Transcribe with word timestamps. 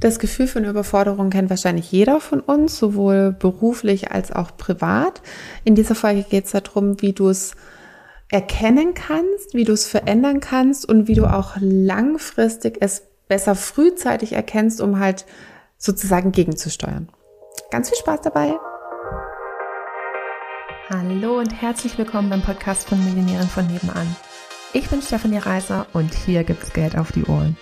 Das 0.00 0.20
Gefühl 0.20 0.46
von 0.46 0.64
Überforderung 0.64 1.30
kennt 1.30 1.50
wahrscheinlich 1.50 1.90
jeder 1.90 2.20
von 2.20 2.40
uns, 2.40 2.78
sowohl 2.78 3.32
beruflich 3.32 4.12
als 4.12 4.30
auch 4.30 4.56
privat. 4.56 5.22
In 5.64 5.74
dieser 5.74 5.96
Folge 5.96 6.22
geht 6.22 6.44
es 6.44 6.52
darum, 6.52 7.02
wie 7.02 7.12
du 7.12 7.28
es 7.28 7.56
erkennen 8.30 8.94
kannst, 8.94 9.54
wie 9.54 9.64
du 9.64 9.72
es 9.72 9.88
verändern 9.88 10.38
kannst 10.38 10.88
und 10.88 11.08
wie 11.08 11.14
du 11.14 11.26
auch 11.26 11.56
langfristig 11.58 12.76
es 12.80 13.02
besser 13.26 13.56
frühzeitig 13.56 14.34
erkennst, 14.34 14.80
um 14.80 15.00
halt 15.00 15.26
sozusagen 15.78 16.30
gegenzusteuern. 16.30 17.08
Ganz 17.72 17.88
viel 17.88 17.98
Spaß 17.98 18.20
dabei! 18.22 18.54
Hallo 20.90 21.38
und 21.38 21.60
herzlich 21.60 21.98
willkommen 21.98 22.30
beim 22.30 22.42
Podcast 22.42 22.88
von 22.88 23.04
Millionären 23.04 23.48
von 23.48 23.66
nebenan. 23.66 24.16
Ich 24.72 24.88
bin 24.88 25.02
Stefanie 25.02 25.38
Reiser 25.38 25.86
und 25.92 26.14
hier 26.14 26.44
gibt's 26.44 26.72
Geld 26.72 26.96
auf 26.96 27.10
die 27.10 27.24
Ohren. 27.24 27.56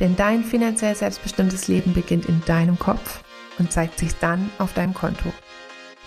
Denn 0.00 0.14
dein 0.14 0.44
finanziell 0.44 0.94
selbstbestimmtes 0.94 1.66
Leben 1.66 1.92
beginnt 1.92 2.26
in 2.26 2.40
deinem 2.46 2.78
Kopf 2.78 3.24
und 3.58 3.72
zeigt 3.72 3.98
sich 3.98 4.14
dann 4.16 4.50
auf 4.58 4.72
deinem 4.72 4.94
Konto. 4.94 5.32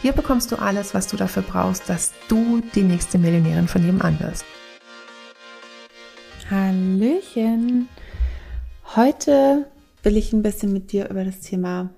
Hier 0.01 0.13
bekommst 0.13 0.51
du 0.51 0.55
alles, 0.55 0.93
was 0.93 1.07
du 1.07 1.17
dafür 1.17 1.43
brauchst, 1.43 1.89
dass 1.89 2.13
du 2.27 2.61
die 2.73 2.83
nächste 2.83 3.17
Millionärin 3.17 3.67
von 3.67 3.85
nebenan 3.85 4.19
wirst. 4.19 4.45
Hallöchen! 6.49 7.87
Heute 8.95 9.67
will 10.03 10.17
ich 10.17 10.33
ein 10.33 10.41
bisschen 10.41 10.73
mit 10.73 10.91
dir 10.91 11.09
über 11.09 11.23
das 11.23 11.41
Thema 11.41 11.91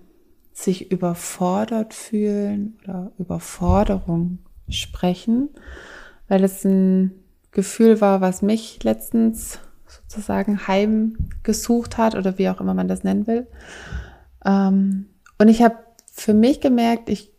sich 0.52 0.92
überfordert 0.92 1.94
fühlen 1.94 2.78
oder 2.84 3.12
Überforderung 3.18 4.40
sprechen, 4.70 5.50
weil 6.28 6.44
es 6.44 6.64
ein 6.64 7.12
Gefühl 7.52 8.02
war, 8.02 8.22
was 8.22 8.42
mich 8.42 8.84
letztens 8.84 9.60
sozusagen 10.02 10.68
heimgesucht 10.68 11.98
hat 11.98 12.16
oder 12.16 12.38
wie 12.38 12.50
auch 12.50 12.60
immer 12.60 12.74
man 12.74 12.88
das 12.88 13.04
nennen 13.04 13.28
will. 13.28 13.48
Ähm, 14.46 15.08
und 15.38 15.48
ich 15.48 15.62
habe 15.62 15.78
für 16.12 16.34
mich 16.34 16.62
gemerkt, 16.62 17.10
ich 17.10 17.32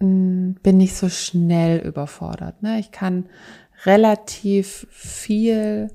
mm, 0.00 0.52
bin 0.62 0.76
nicht 0.76 0.96
so 0.96 1.08
schnell 1.08 1.78
überfordert. 1.78 2.62
Ne? 2.62 2.78
Ich 2.78 2.90
kann 2.90 3.26
relativ 3.84 4.86
viel 4.90 5.88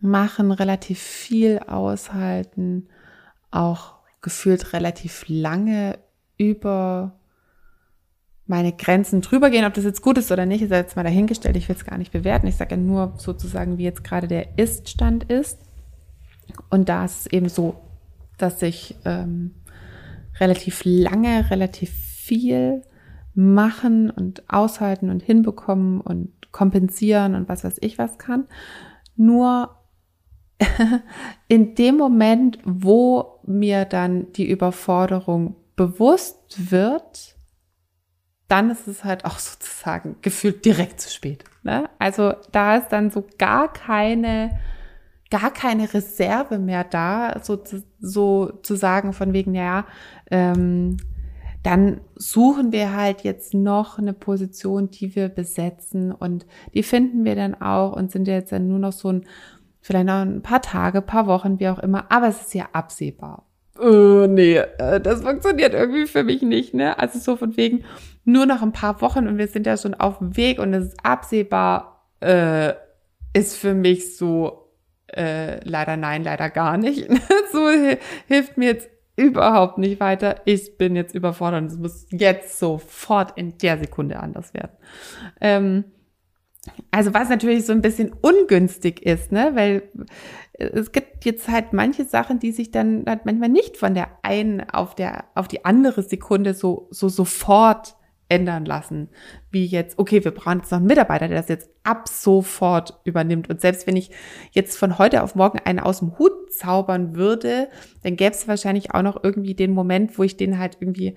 machen, 0.00 0.50
relativ 0.50 0.98
viel 0.98 1.58
aushalten, 1.66 2.88
auch 3.50 3.96
gefühlt 4.22 4.72
relativ 4.72 5.24
lange 5.28 5.98
über 6.38 7.19
meine 8.50 8.72
Grenzen 8.72 9.22
drüber 9.22 9.48
gehen. 9.48 9.64
Ob 9.64 9.74
das 9.74 9.84
jetzt 9.84 10.02
gut 10.02 10.18
ist 10.18 10.32
oder 10.32 10.44
nicht, 10.44 10.60
ist 10.60 10.70
jetzt 10.70 10.96
mal 10.96 11.04
dahingestellt. 11.04 11.56
Ich 11.56 11.68
will 11.68 11.76
es 11.76 11.86
gar 11.86 11.96
nicht 11.96 12.12
bewerten. 12.12 12.48
Ich 12.48 12.56
sage 12.56 12.72
ja 12.72 12.76
nur 12.76 13.14
sozusagen, 13.16 13.78
wie 13.78 13.84
jetzt 13.84 14.04
gerade 14.04 14.26
der 14.26 14.58
Ist-Stand 14.58 15.24
ist. 15.24 15.58
Und 16.68 16.88
da 16.88 17.04
ist 17.04 17.20
es 17.20 17.26
eben 17.28 17.48
so, 17.48 17.76
dass 18.38 18.60
ich 18.60 18.96
ähm, 19.04 19.54
relativ 20.40 20.82
lange, 20.84 21.48
relativ 21.50 21.90
viel 21.90 22.82
machen 23.34 24.10
und 24.10 24.42
aushalten 24.50 25.10
und 25.10 25.22
hinbekommen 25.22 26.00
und 26.00 26.32
kompensieren 26.50 27.36
und 27.36 27.48
was 27.48 27.62
weiß 27.62 27.76
ich 27.80 27.98
was 27.98 28.18
kann. 28.18 28.48
Nur 29.14 29.76
in 31.48 31.76
dem 31.76 31.96
Moment, 31.96 32.58
wo 32.64 33.38
mir 33.46 33.84
dann 33.84 34.32
die 34.32 34.50
Überforderung 34.50 35.54
bewusst 35.76 36.70
wird, 36.70 37.36
dann 38.50 38.70
ist 38.70 38.88
es 38.88 39.04
halt 39.04 39.24
auch 39.24 39.38
sozusagen 39.38 40.16
gefühlt 40.22 40.64
direkt 40.64 41.00
zu 41.00 41.10
spät. 41.10 41.44
Ne? 41.62 41.88
Also 41.98 42.34
da 42.52 42.76
ist 42.76 42.88
dann 42.88 43.10
so 43.10 43.24
gar 43.38 43.72
keine, 43.72 44.58
gar 45.30 45.52
keine 45.52 45.92
Reserve 45.92 46.58
mehr 46.58 46.84
da, 46.84 47.40
so 47.42 47.62
so 48.00 48.52
zu 48.62 48.74
sagen 48.74 49.12
von 49.12 49.32
wegen, 49.32 49.54
ja, 49.54 49.86
ähm, 50.30 50.96
dann 51.62 52.00
suchen 52.16 52.72
wir 52.72 52.96
halt 52.96 53.20
jetzt 53.20 53.52
noch 53.52 53.98
eine 53.98 54.14
Position, 54.14 54.90
die 54.90 55.14
wir 55.14 55.28
besetzen 55.28 56.10
und 56.10 56.46
die 56.72 56.82
finden 56.82 57.24
wir 57.24 57.36
dann 57.36 57.54
auch 57.54 57.92
und 57.92 58.10
sind 58.10 58.26
jetzt 58.26 58.50
dann 58.50 58.66
nur 58.66 58.78
noch 58.78 58.92
so 58.92 59.12
ein, 59.12 59.26
vielleicht 59.80 60.06
noch 60.06 60.22
ein 60.22 60.42
paar 60.42 60.62
Tage, 60.62 61.02
paar 61.02 61.26
Wochen, 61.26 61.60
wie 61.60 61.68
auch 61.68 61.78
immer, 61.78 62.10
aber 62.10 62.28
es 62.28 62.40
ist 62.40 62.54
ja 62.54 62.68
absehbar 62.72 63.44
äh, 63.80 64.28
nee, 64.28 64.62
das 64.78 65.22
funktioniert 65.22 65.74
irgendwie 65.74 66.06
für 66.06 66.24
mich 66.24 66.42
nicht, 66.42 66.74
ne? 66.74 66.98
Also 66.98 67.18
so 67.18 67.36
von 67.36 67.56
wegen 67.56 67.84
nur 68.24 68.46
noch 68.46 68.62
ein 68.62 68.72
paar 68.72 69.00
Wochen 69.00 69.26
und 69.26 69.38
wir 69.38 69.48
sind 69.48 69.66
ja 69.66 69.76
schon 69.76 69.94
auf 69.94 70.18
dem 70.18 70.36
Weg 70.36 70.58
und 70.58 70.74
es 70.74 70.88
ist 70.88 71.04
absehbar, 71.04 72.10
äh, 72.20 72.74
ist 73.32 73.56
für 73.56 73.74
mich 73.74 74.16
so 74.16 74.60
äh, 75.16 75.60
leider 75.68 75.96
nein, 75.96 76.24
leider 76.24 76.50
gar 76.50 76.76
nicht. 76.76 77.08
so 77.52 77.68
hilft 78.26 78.56
mir 78.56 78.70
jetzt 78.70 78.88
überhaupt 79.16 79.78
nicht 79.78 80.00
weiter. 80.00 80.36
Ich 80.44 80.78
bin 80.78 80.96
jetzt 80.96 81.14
überfordert 81.14 81.62
und 81.62 81.66
es 81.68 81.78
muss 81.78 82.06
jetzt 82.10 82.58
sofort 82.58 83.36
in 83.36 83.58
der 83.58 83.78
Sekunde 83.78 84.20
anders 84.20 84.54
werden. 84.54 84.72
Ähm, 85.40 85.84
also 86.90 87.14
was 87.14 87.28
natürlich 87.28 87.64
so 87.64 87.72
ein 87.72 87.82
bisschen 87.82 88.12
ungünstig 88.20 89.04
ist, 89.04 89.32
ne, 89.32 89.52
weil 89.54 89.82
es 90.58 90.92
gibt 90.92 91.24
jetzt 91.24 91.48
halt 91.48 91.72
manche 91.72 92.04
Sachen, 92.04 92.38
die 92.38 92.52
sich 92.52 92.70
dann 92.70 93.04
halt 93.06 93.24
manchmal 93.24 93.48
nicht 93.48 93.76
von 93.76 93.94
der 93.94 94.08
einen 94.22 94.68
auf 94.68 94.94
der 94.94 95.24
auf 95.34 95.48
die 95.48 95.64
andere 95.64 96.02
Sekunde 96.02 96.52
so 96.54 96.88
so 96.90 97.08
sofort 97.08 97.96
ändern 98.30 98.64
lassen, 98.64 99.08
wie 99.50 99.66
jetzt, 99.66 99.98
okay, 99.98 100.24
wir 100.24 100.30
brauchen 100.30 100.60
jetzt 100.60 100.70
noch 100.70 100.78
einen 100.78 100.86
Mitarbeiter, 100.86 101.28
der 101.28 101.38
das 101.38 101.48
jetzt 101.48 101.68
ab 101.82 102.08
sofort 102.08 103.00
übernimmt. 103.04 103.50
Und 103.50 103.60
selbst 103.60 103.86
wenn 103.86 103.96
ich 103.96 104.10
jetzt 104.52 104.78
von 104.78 104.98
heute 104.98 105.22
auf 105.22 105.34
morgen 105.34 105.58
einen 105.58 105.80
aus 105.80 105.98
dem 105.98 106.16
Hut 106.16 106.52
zaubern 106.52 107.16
würde, 107.16 107.68
dann 108.04 108.16
gäbe 108.16 108.30
es 108.30 108.46
wahrscheinlich 108.46 108.94
auch 108.94 109.02
noch 109.02 109.22
irgendwie 109.22 109.54
den 109.54 109.72
Moment, 109.72 110.16
wo 110.16 110.22
ich 110.22 110.36
den 110.36 110.58
halt 110.58 110.78
irgendwie 110.80 111.16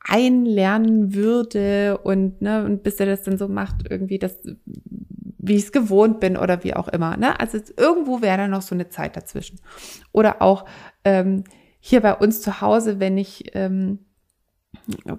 einlernen 0.00 1.14
würde 1.14 1.98
und, 1.98 2.40
ne, 2.40 2.64
und 2.64 2.82
bis 2.82 2.98
er 3.00 3.06
das 3.06 3.22
dann 3.22 3.38
so 3.38 3.48
macht, 3.48 3.90
irgendwie 3.90 4.18
das, 4.18 4.38
wie 5.38 5.54
ich 5.54 5.64
es 5.64 5.72
gewohnt 5.72 6.20
bin 6.20 6.36
oder 6.36 6.64
wie 6.64 6.74
auch 6.74 6.88
immer. 6.88 7.16
Ne? 7.16 7.38
Also 7.38 7.58
irgendwo 7.76 8.22
wäre 8.22 8.38
da 8.38 8.48
noch 8.48 8.62
so 8.62 8.74
eine 8.74 8.88
Zeit 8.88 9.16
dazwischen. 9.16 9.60
Oder 10.12 10.40
auch 10.42 10.64
ähm, 11.04 11.44
hier 11.80 12.00
bei 12.00 12.14
uns 12.14 12.40
zu 12.40 12.60
Hause, 12.60 12.98
wenn 12.98 13.18
ich, 13.18 13.54
ähm, 13.54 14.00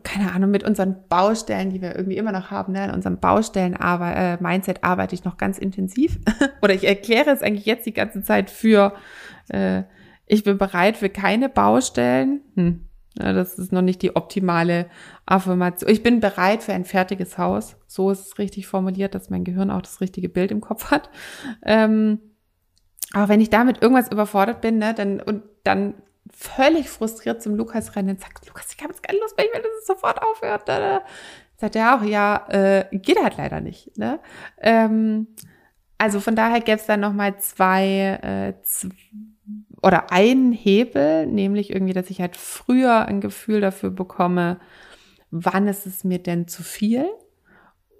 keine 0.03 0.31
Ahnung, 0.31 0.49
mit 0.49 0.63
unseren 0.63 1.07
Baustellen, 1.07 1.69
die 1.69 1.81
wir 1.81 1.95
irgendwie 1.95 2.17
immer 2.17 2.31
noch 2.31 2.49
haben, 2.49 2.73
ne, 2.73 2.85
in 2.85 2.91
unserem 2.91 3.19
Baustellen-Mindset 3.19 4.77
äh, 4.77 4.81
arbeite 4.81 5.13
ich 5.13 5.23
noch 5.23 5.37
ganz 5.37 5.59
intensiv. 5.59 6.19
oder 6.61 6.73
ich 6.73 6.87
erkläre 6.87 7.29
es 7.29 7.43
eigentlich 7.43 7.65
jetzt 7.65 7.85
die 7.85 7.93
ganze 7.93 8.23
Zeit 8.23 8.49
für, 8.49 8.93
äh, 9.49 9.83
ich 10.25 10.43
bin 10.43 10.57
bereit 10.57 10.97
für 10.97 11.09
keine 11.09 11.49
Baustellen. 11.49 12.41
Hm 12.55 12.87
ja, 13.19 13.33
das 13.33 13.59
ist 13.59 13.71
noch 13.71 13.81
nicht 13.81 14.01
die 14.01 14.15
optimale 14.15 14.89
Affirmation. 15.25 15.89
Ich 15.89 16.03
bin 16.03 16.21
bereit 16.21 16.63
für 16.63 16.73
ein 16.73 16.85
fertiges 16.85 17.37
Haus. 17.37 17.75
So 17.87 18.09
ist 18.09 18.27
es 18.27 18.37
richtig 18.39 18.67
formuliert, 18.67 19.15
dass 19.15 19.29
mein 19.29 19.43
Gehirn 19.43 19.69
auch 19.69 19.81
das 19.81 19.99
richtige 19.99 20.29
Bild 20.29 20.51
im 20.51 20.61
Kopf 20.61 20.91
hat. 20.91 21.09
Ähm, 21.63 22.19
aber 23.13 23.27
wenn 23.27 23.41
ich 23.41 23.49
damit 23.49 23.81
irgendwas 23.81 24.11
überfordert 24.11 24.61
bin, 24.61 24.77
ne, 24.77 24.93
dann 24.93 25.19
und 25.19 25.43
dann 25.63 25.95
völlig 26.31 26.89
frustriert 26.89 27.43
zum 27.43 27.55
Lukas 27.55 27.95
rennen 27.95 28.11
und 28.11 28.21
sagt, 28.21 28.47
Lukas, 28.47 28.73
ich 28.73 28.81
habe 28.81 28.93
jetzt 28.93 29.03
keine 29.03 29.19
Lust 29.19 29.35
mehr, 29.35 29.45
ich 29.45 29.53
will, 29.53 29.61
dass 29.61 29.81
es 29.81 29.87
sofort 29.87 30.21
aufhört. 30.21 30.69
Da, 30.69 30.79
da. 30.79 31.01
Sagt 31.57 31.75
er 31.75 31.95
auch, 31.95 32.03
ja, 32.03 32.47
äh, 32.49 32.85
geht 32.91 33.21
halt 33.21 33.37
leider 33.37 33.59
nicht. 33.59 33.95
Ne? 33.97 34.19
Ähm, 34.57 35.27
also 35.97 36.19
von 36.19 36.35
daher 36.35 36.61
gäbe 36.61 36.79
es 36.79 36.87
dann 36.87 37.01
nochmal 37.01 37.37
zwei, 37.39 38.19
äh, 38.23 38.63
zwei 38.63 38.95
oder 39.81 40.11
ein 40.11 40.51
Hebel, 40.51 41.25
nämlich 41.25 41.71
irgendwie, 41.71 41.93
dass 41.93 42.09
ich 42.09 42.21
halt 42.21 42.37
früher 42.37 43.05
ein 43.05 43.21
Gefühl 43.21 43.61
dafür 43.61 43.89
bekomme, 43.89 44.59
wann 45.31 45.67
ist 45.67 45.87
es 45.87 46.03
mir 46.03 46.19
denn 46.19 46.47
zu 46.47 46.61
viel? 46.63 47.05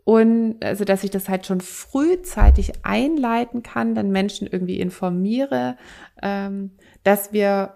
Und 0.04 0.64
also, 0.64 0.84
dass 0.84 1.04
ich 1.04 1.12
das 1.12 1.30
halt 1.30 1.46
schon 1.46 1.62
frühzeitig 1.62 2.74
einleiten 2.84 3.64
kann, 3.64 3.96
dann 3.96 4.12
Menschen 4.12 4.48
irgendwie 4.48 4.80
informiere, 4.80 5.78
ähm, 6.22 6.72
dass 7.04 7.34
wir, 7.34 7.76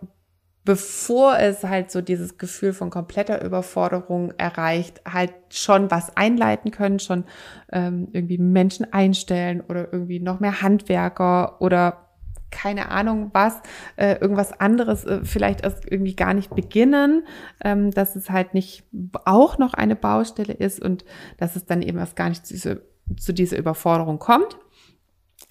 bevor 0.63 1.37
es 1.37 1.63
halt 1.63 1.91
so 1.91 2.01
dieses 2.01 2.37
Gefühl 2.37 2.73
von 2.73 2.89
kompletter 2.89 3.43
Überforderung 3.43 4.31
erreicht, 4.37 5.01
halt 5.07 5.33
schon 5.49 5.91
was 5.91 6.17
einleiten 6.17 6.71
können, 6.71 6.99
schon 6.99 7.25
ähm, 7.71 8.07
irgendwie 8.11 8.39
Menschen 8.39 8.91
einstellen 8.91 9.61
oder 9.61 9.93
irgendwie 9.93 10.19
noch 10.19 10.39
mehr 10.39 10.63
Handwerker 10.63 11.61
oder 11.61 12.04
keine 12.51 12.89
Ahnung 12.89 13.31
was, 13.33 13.61
äh, 13.95 14.15
irgendwas 14.19 14.59
anderes 14.59 15.05
äh, 15.05 15.21
vielleicht 15.23 15.61
erst 15.61 15.89
irgendwie 15.89 16.15
gar 16.15 16.33
nicht 16.33 16.55
beginnen, 16.55 17.25
ähm, 17.63 17.91
dass 17.91 18.15
es 18.15 18.29
halt 18.29 18.53
nicht 18.53 18.83
auch 19.25 19.57
noch 19.57 19.73
eine 19.73 19.95
Baustelle 19.95 20.53
ist 20.53 20.81
und 20.81 21.05
dass 21.37 21.55
es 21.55 21.65
dann 21.65 21.81
eben 21.81 21.97
erst 21.97 22.15
gar 22.15 22.29
nicht 22.29 22.45
zu, 22.45 22.53
dieser, 22.53 22.77
zu 23.17 23.33
dieser 23.33 23.57
Überforderung 23.57 24.19
kommt. 24.19 24.57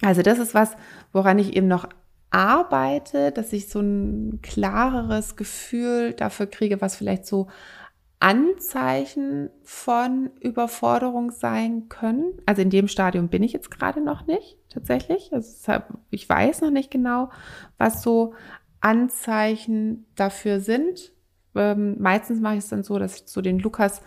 Also 0.01 0.21
das 0.21 0.39
ist 0.39 0.53
was, 0.53 0.75
woran 1.11 1.39
ich 1.39 1.55
eben 1.55 1.67
noch 1.67 1.87
arbeite, 2.31 3.31
dass 3.31 3.53
ich 3.53 3.69
so 3.69 3.79
ein 3.79 4.39
klareres 4.41 5.35
Gefühl 5.35 6.13
dafür 6.13 6.47
kriege, 6.47 6.81
was 6.81 6.95
vielleicht 6.95 7.25
so 7.25 7.47
Anzeichen 8.25 9.51
von 9.61 10.31
Überforderung 10.39 11.29
sein 11.29 11.89
können. 11.89 12.33
Also 12.47 12.63
in 12.63 12.71
dem 12.71 12.87
Stadium 12.87 13.27
bin 13.27 13.43
ich 13.43 13.53
jetzt 13.53 13.69
gerade 13.69 14.01
noch 14.01 14.25
nicht 14.25 14.57
tatsächlich. 14.67 15.31
Also 15.31 15.73
ich 16.09 16.27
weiß 16.27 16.61
noch 16.61 16.71
nicht 16.71 16.89
genau, 16.89 17.29
was 17.77 18.01
so 18.01 18.33
Anzeichen 18.81 20.07
dafür 20.15 20.59
sind. 20.59 21.11
Ähm, 21.53 21.97
meistens 22.01 22.41
mache 22.41 22.55
ich 22.55 22.63
es 22.63 22.69
dann 22.69 22.81
so, 22.81 22.97
dass 22.97 23.17
ich 23.17 23.23
so 23.27 23.41
den 23.41 23.59
Lukas 23.59 24.01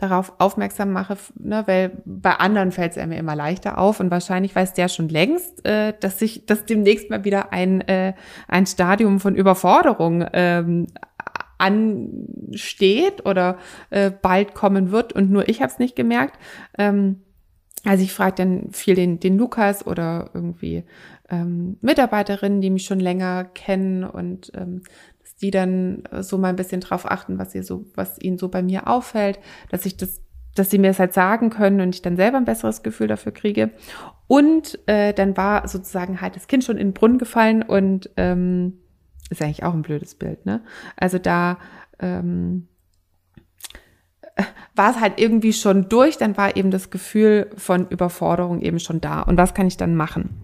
darauf 0.00 0.32
aufmerksam 0.38 0.92
mache, 0.92 1.16
ne, 1.34 1.62
weil 1.66 2.02
bei 2.04 2.32
anderen 2.32 2.72
fällt 2.72 2.96
es 2.96 3.06
mir 3.06 3.18
immer 3.18 3.36
leichter 3.36 3.78
auf 3.78 4.00
und 4.00 4.10
wahrscheinlich 4.10 4.56
weiß 4.56 4.72
der 4.72 4.88
schon 4.88 5.08
längst, 5.08 5.64
äh, 5.66 5.92
dass 6.00 6.18
sich, 6.18 6.46
dass 6.46 6.64
demnächst 6.64 7.10
mal 7.10 7.24
wieder 7.24 7.52
ein 7.52 7.82
äh, 7.82 8.14
ein 8.48 8.66
Stadium 8.66 9.20
von 9.20 9.36
Überforderung 9.36 10.24
ähm, 10.32 10.86
ansteht 11.60 13.26
oder 13.26 13.58
äh, 13.90 14.10
bald 14.10 14.54
kommen 14.54 14.90
wird 14.90 15.12
und 15.12 15.30
nur 15.30 15.48
ich 15.48 15.60
habe 15.60 15.70
es 15.70 15.78
nicht 15.78 15.96
gemerkt. 15.96 16.38
Ähm, 16.78 17.20
also 17.84 18.02
ich 18.02 18.12
frage 18.12 18.36
dann 18.36 18.70
viel 18.72 18.94
den, 18.94 19.20
den 19.20 19.38
Lukas 19.38 19.86
oder 19.86 20.30
irgendwie 20.34 20.84
ähm, 21.30 21.78
Mitarbeiterinnen, 21.80 22.60
die 22.60 22.70
mich 22.70 22.84
schon 22.84 23.00
länger 23.00 23.44
kennen 23.44 24.04
und 24.04 24.52
ähm, 24.54 24.82
die 25.40 25.50
dann 25.50 26.02
so 26.20 26.36
mal 26.36 26.48
ein 26.48 26.56
bisschen 26.56 26.80
drauf 26.80 27.10
achten, 27.10 27.38
was 27.38 27.54
ihr 27.54 27.62
so, 27.62 27.86
was 27.94 28.20
ihnen 28.20 28.36
so 28.36 28.48
bei 28.48 28.62
mir 28.62 28.88
auffällt, 28.88 29.38
dass 29.70 29.86
ich 29.86 29.96
das, 29.96 30.20
dass 30.54 30.68
sie 30.68 30.78
mir 30.78 30.88
das 30.88 30.98
halt 30.98 31.14
sagen 31.14 31.48
können 31.48 31.80
und 31.80 31.94
ich 31.94 32.02
dann 32.02 32.16
selber 32.16 32.36
ein 32.36 32.44
besseres 32.44 32.82
Gefühl 32.82 33.06
dafür 33.06 33.32
kriege. 33.32 33.70
Und 34.26 34.78
äh, 34.86 35.14
dann 35.14 35.36
war 35.38 35.66
sozusagen 35.66 36.20
halt 36.20 36.36
das 36.36 36.46
Kind 36.46 36.64
schon 36.64 36.76
in 36.76 36.88
den 36.88 36.92
Brunnen 36.92 37.18
gefallen 37.18 37.62
und 37.62 38.10
ähm, 38.18 38.78
ist 39.30 39.40
eigentlich 39.40 39.64
auch 39.64 39.74
ein 39.74 39.82
blödes 39.82 40.14
Bild, 40.14 40.44
ne? 40.44 40.62
Also 40.96 41.18
da 41.18 41.58
ähm, 41.98 42.68
war 44.74 44.90
es 44.90 45.00
halt 45.00 45.20
irgendwie 45.20 45.52
schon 45.52 45.88
durch, 45.88 46.18
dann 46.18 46.36
war 46.36 46.56
eben 46.56 46.70
das 46.70 46.90
Gefühl 46.90 47.50
von 47.56 47.88
Überforderung 47.88 48.60
eben 48.60 48.78
schon 48.78 49.00
da. 49.00 49.22
Und 49.22 49.36
was 49.36 49.54
kann 49.54 49.66
ich 49.66 49.76
dann 49.76 49.96
machen? 49.96 50.42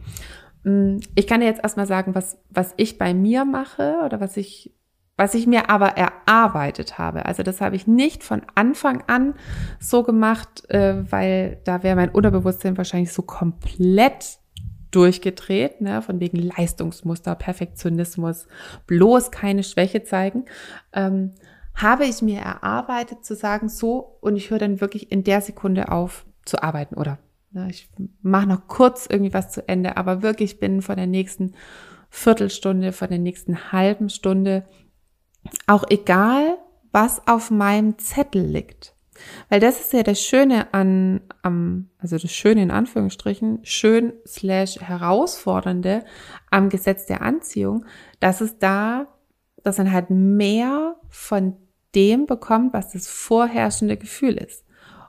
Mm, 0.65 0.99
ich 1.15 1.27
kann 1.27 1.41
dir 1.41 1.47
jetzt 1.47 1.63
erstmal 1.63 1.87
sagen, 1.87 2.15
was, 2.15 2.39
was 2.51 2.75
ich 2.77 2.99
bei 2.99 3.15
mir 3.15 3.45
mache 3.45 4.01
oder 4.05 4.21
was 4.21 4.37
ich, 4.37 4.75
was 5.17 5.35
ich 5.35 5.47
mir 5.47 5.71
aber 5.71 5.97
erarbeitet 5.97 6.99
habe. 6.99 7.25
Also 7.25 7.43
das 7.43 7.61
habe 7.61 7.77
ich 7.77 7.87
nicht 7.87 8.23
von 8.23 8.43
Anfang 8.55 9.03
an 9.07 9.35
so 9.81 10.03
gemacht, 10.03 10.69
äh, 10.69 11.11
weil 11.11 11.61
da 11.65 11.83
wäre 11.83 11.97
mein 11.97 12.11
Unterbewusstsein 12.11 12.77
wahrscheinlich 12.77 13.13
so 13.13 13.23
komplett 13.23 14.39
durchgedreht, 14.97 15.83
ne, 15.83 16.01
von 16.01 16.21
wegen 16.21 16.39
Leistungsmuster, 16.39 17.35
Perfektionismus, 17.35 18.49
bloß 18.87 19.31
keine 19.31 19.63
Schwäche 19.63 20.03
zeigen. 20.05 20.47
Ähm, 20.95 21.35
habe 21.75 22.07
ich 22.07 22.23
mir 22.23 22.41
erarbeitet 22.41 23.23
zu 23.23 23.35
sagen, 23.35 23.69
so, 23.69 24.17
und 24.23 24.37
ich 24.37 24.49
höre 24.49 24.59
dann 24.59 24.81
wirklich 24.81 25.13
in 25.13 25.23
der 25.23 25.43
Sekunde 25.43 25.93
auf 25.93 26.25
zu 26.47 26.63
arbeiten 26.63 26.95
oder 26.95 27.19
ne, 27.53 27.69
ich 27.69 27.91
mache 28.23 28.49
noch 28.49 28.69
kurz 28.69 29.07
irgendwie 29.07 29.35
was 29.35 29.53
zu 29.53 29.69
Ende, 29.69 29.99
aber 29.99 30.23
wirklich 30.23 30.59
bin 30.59 30.81
von 30.81 30.97
der 30.97 31.07
nächsten 31.07 31.55
Viertelstunde, 32.09 32.93
von 32.93 33.11
der 33.11 33.19
nächsten 33.19 33.73
halben 33.73 34.09
Stunde, 34.09 34.65
auch 35.67 35.85
egal, 35.91 36.57
was 36.91 37.29
auf 37.29 37.51
meinem 37.51 37.99
Zettel 37.99 38.43
liegt. 38.43 38.96
Weil 39.49 39.61
das 39.61 39.81
ist 39.81 39.93
ja 39.93 40.03
das 40.03 40.21
Schöne 40.21 40.73
an, 40.73 41.21
am, 41.43 41.89
also 41.99 42.19
das 42.19 42.33
Schöne 42.33 42.63
in 42.63 42.71
Anführungsstrichen, 42.71 43.61
schön 43.63 44.13
slash 44.27 44.81
herausfordernde 44.81 46.05
am 46.51 46.69
Gesetz 46.69 47.07
der 47.07 47.23
Anziehung, 47.23 47.85
dass 48.21 48.41
es 48.41 48.59
da, 48.59 49.07
dass 49.63 49.79
man 49.79 49.93
halt 49.93 50.11
mehr 50.11 50.97
von 51.09 51.57
dem 51.95 52.27
bekommt, 52.27 52.73
was 52.73 52.93
das 52.93 53.09
vorherrschende 53.09 53.97
Gefühl 53.97 54.37
ist. 54.37 54.65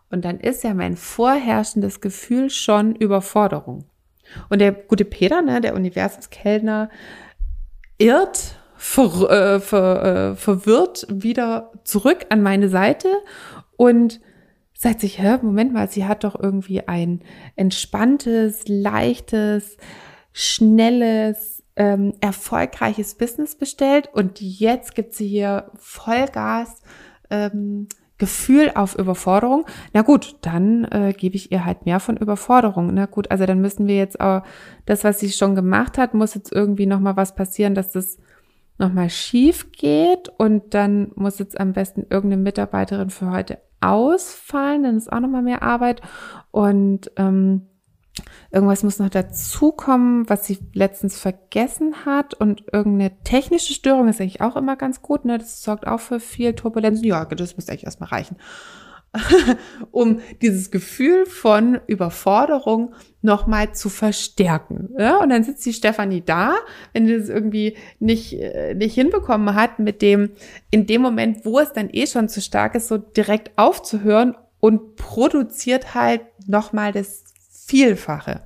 Und 0.09 0.23
dann 0.23 0.39
ist 0.39 0.63
ja 0.63 0.73
mein 0.73 0.95
vorherrschendes 0.95 1.99
Gefühl 1.99 2.49
schon 2.49 2.95
Überforderung. 2.95 3.85
Und 4.49 4.59
der 4.59 4.71
gute 4.71 5.05
Peter, 5.05 5.41
ne, 5.41 5.61
der 5.61 5.75
Universumskellner, 5.75 6.89
irrt 7.97 8.55
ver, 8.75 9.29
äh, 9.29 9.59
ver, 9.59 10.03
äh, 10.03 10.35
verwirrt 10.35 11.07
wieder 11.09 11.71
zurück 11.83 12.25
an 12.29 12.41
meine 12.41 12.69
Seite 12.69 13.09
und 13.77 14.19
sagt 14.73 15.01
sich, 15.01 15.19
hä, 15.19 15.39
Moment 15.41 15.73
mal, 15.73 15.89
sie 15.89 16.05
hat 16.05 16.23
doch 16.23 16.39
irgendwie 16.39 16.87
ein 16.87 17.21
entspanntes, 17.55 18.67
leichtes, 18.67 19.77
schnelles, 20.33 21.63
ähm, 21.75 22.13
erfolgreiches 22.21 23.15
Business 23.15 23.55
bestellt 23.55 24.09
und 24.13 24.41
jetzt 24.41 24.95
gibt 24.95 25.13
sie 25.13 25.27
hier 25.27 25.71
Vollgas 25.75 26.81
ähm, 27.29 27.87
Gefühl 28.17 28.71
auf 28.73 28.97
Überforderung. 28.97 29.65
Na 29.93 30.01
gut, 30.01 30.37
dann 30.41 30.85
äh, 30.85 31.13
gebe 31.15 31.35
ich 31.35 31.51
ihr 31.51 31.65
halt 31.65 31.85
mehr 31.85 31.99
von 31.99 32.17
Überforderung. 32.17 32.91
Na 32.93 33.05
gut, 33.05 33.29
also 33.29 33.45
dann 33.45 33.61
müssen 33.61 33.85
wir 33.85 33.95
jetzt 33.95 34.19
auch 34.19 34.41
das, 34.85 35.03
was 35.03 35.19
sie 35.19 35.31
schon 35.31 35.53
gemacht 35.53 35.99
hat, 35.99 36.15
muss 36.15 36.33
jetzt 36.33 36.51
irgendwie 36.51 36.87
noch 36.87 36.99
mal 36.99 37.15
was 37.15 37.35
passieren, 37.35 37.75
dass 37.75 37.91
das 37.91 38.17
noch 38.79 38.91
mal 38.91 39.09
schief 39.09 39.71
geht 39.71 40.29
und 40.37 40.73
dann 40.73 41.11
muss 41.15 41.39
jetzt 41.39 41.59
am 41.59 41.73
besten 41.73 42.05
irgendeine 42.09 42.41
Mitarbeiterin 42.41 43.09
für 43.09 43.31
heute 43.31 43.59
ausfallen, 43.81 44.83
dann 44.83 44.97
ist 44.97 45.11
auch 45.11 45.19
noch 45.19 45.29
mal 45.29 45.41
mehr 45.41 45.63
Arbeit 45.63 46.01
und 46.51 47.11
ähm, 47.17 47.67
Irgendwas 48.51 48.83
muss 48.83 48.99
noch 48.99 49.09
dazukommen, 49.09 50.29
was 50.29 50.45
sie 50.47 50.57
letztens 50.73 51.19
vergessen 51.19 52.05
hat 52.05 52.33
und 52.33 52.63
irgendeine 52.71 53.11
technische 53.23 53.73
Störung 53.73 54.07
ist 54.07 54.21
eigentlich 54.21 54.41
auch 54.41 54.55
immer 54.55 54.75
ganz 54.75 55.01
gut. 55.01 55.25
Ne? 55.25 55.37
Das 55.37 55.61
sorgt 55.61 55.85
auch 55.85 55.99
für 55.99 56.19
viel 56.19 56.53
Turbulenz. 56.53 57.03
Ja, 57.03 57.25
das 57.25 57.57
müsste 57.57 57.71
eigentlich 57.71 57.85
erstmal 57.85 58.09
reichen. 58.09 58.37
um 59.91 60.19
dieses 60.41 60.71
Gefühl 60.71 61.25
von 61.25 61.79
Überforderung 61.87 62.93
nochmal 63.21 63.73
zu 63.73 63.89
verstärken. 63.89 64.89
Ja? 64.97 65.17
Und 65.17 65.29
dann 65.29 65.43
sitzt 65.43 65.65
die 65.65 65.73
Stefanie 65.73 66.21
da, 66.25 66.55
wenn 66.93 67.07
sie 67.07 67.17
das 67.17 67.29
irgendwie 67.29 67.77
nicht, 67.99 68.33
äh, 68.33 68.73
nicht 68.73 68.93
hinbekommen 68.93 69.55
hat, 69.55 69.79
mit 69.79 70.01
dem, 70.01 70.31
in 70.71 70.87
dem 70.87 71.01
Moment, 71.01 71.45
wo 71.45 71.59
es 71.59 71.73
dann 71.73 71.89
eh 71.91 72.07
schon 72.07 72.29
zu 72.29 72.41
stark 72.41 72.75
ist, 72.75 72.87
so 72.87 72.97
direkt 72.97 73.57
aufzuhören 73.57 74.35
und 74.59 74.95
produziert 74.95 75.93
halt 75.93 76.21
nochmal 76.47 76.91
das 76.91 77.23
Vielfache 77.67 78.41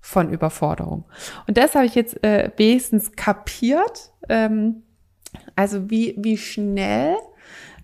von 0.00 0.30
Überforderung. 0.30 1.04
Und 1.46 1.56
das 1.56 1.74
habe 1.74 1.86
ich 1.86 1.94
jetzt 1.94 2.22
äh, 2.24 2.50
wenigstens 2.56 3.12
kapiert. 3.12 4.12
Ähm, 4.28 4.82
also 5.56 5.90
wie, 5.90 6.14
wie 6.18 6.36
schnell 6.36 7.16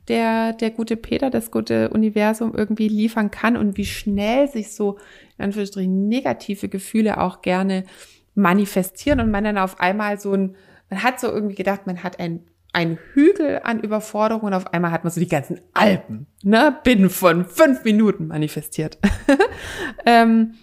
der, 0.09 0.53
der 0.53 0.71
gute 0.71 0.97
Peter, 0.97 1.31
das 1.31 1.51
gute 1.51 1.91
Universum 1.91 2.55
irgendwie 2.55 2.89
liefern 2.89 3.31
kann 3.31 3.57
und 3.57 3.77
wie 3.77 3.87
schnell 3.87 4.49
sich 4.49 4.75
so, 4.75 4.99
in 5.37 5.45
Anführungsstrichen, 5.45 6.09
negative 6.09 6.69
Gefühle 6.69 7.21
auch 7.21 7.43
gerne 7.43 7.85
manifestieren 8.35 9.21
und 9.21 9.31
man 9.31 9.45
dann 9.45 9.59
auf 9.59 9.81
einmal 9.81 10.19
so 10.19 10.33
ein, 10.33 10.57
man 10.91 11.03
hat 11.03 11.21
so 11.21 11.29
irgendwie 11.29 11.57
gedacht, 11.57 11.87
man 11.87 12.03
hat 12.03 12.21
ein 12.21 12.45
ein 12.73 12.99
Hügel 13.15 13.61
an 13.65 13.81
Überforderung 13.81 14.43
und 14.43 14.55
auf 14.55 14.73
einmal 14.73 14.91
hat 14.91 15.03
man 15.03 15.11
so 15.11 15.21
die 15.21 15.29
ganzen 15.29 15.61
Alpen, 15.73 16.27
ne, 16.43 16.79
binnen 16.85 17.09
von 17.09 17.47
fünf 17.47 17.83
Minuten 17.85 18.27
manifestiert. 18.27 18.99
ähm, 20.07 20.55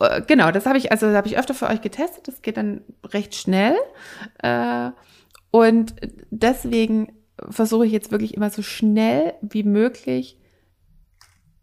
äh, 0.00 0.22
genau, 0.22 0.50
das 0.50 0.66
habe 0.66 0.78
ich, 0.78 0.90
also 0.90 1.08
habe 1.08 1.28
ich 1.28 1.38
öfter 1.38 1.54
für 1.54 1.68
euch 1.68 1.80
getestet. 1.80 2.28
Das 2.28 2.42
geht 2.42 2.56
dann 2.56 2.82
recht 3.04 3.34
schnell. 3.34 3.76
Äh, 4.38 4.90
und 5.50 5.94
deswegen 6.30 7.12
versuche 7.50 7.86
ich 7.86 7.92
jetzt 7.92 8.10
wirklich 8.10 8.34
immer 8.34 8.50
so 8.50 8.62
schnell 8.62 9.34
wie 9.42 9.62
möglich 9.62 10.38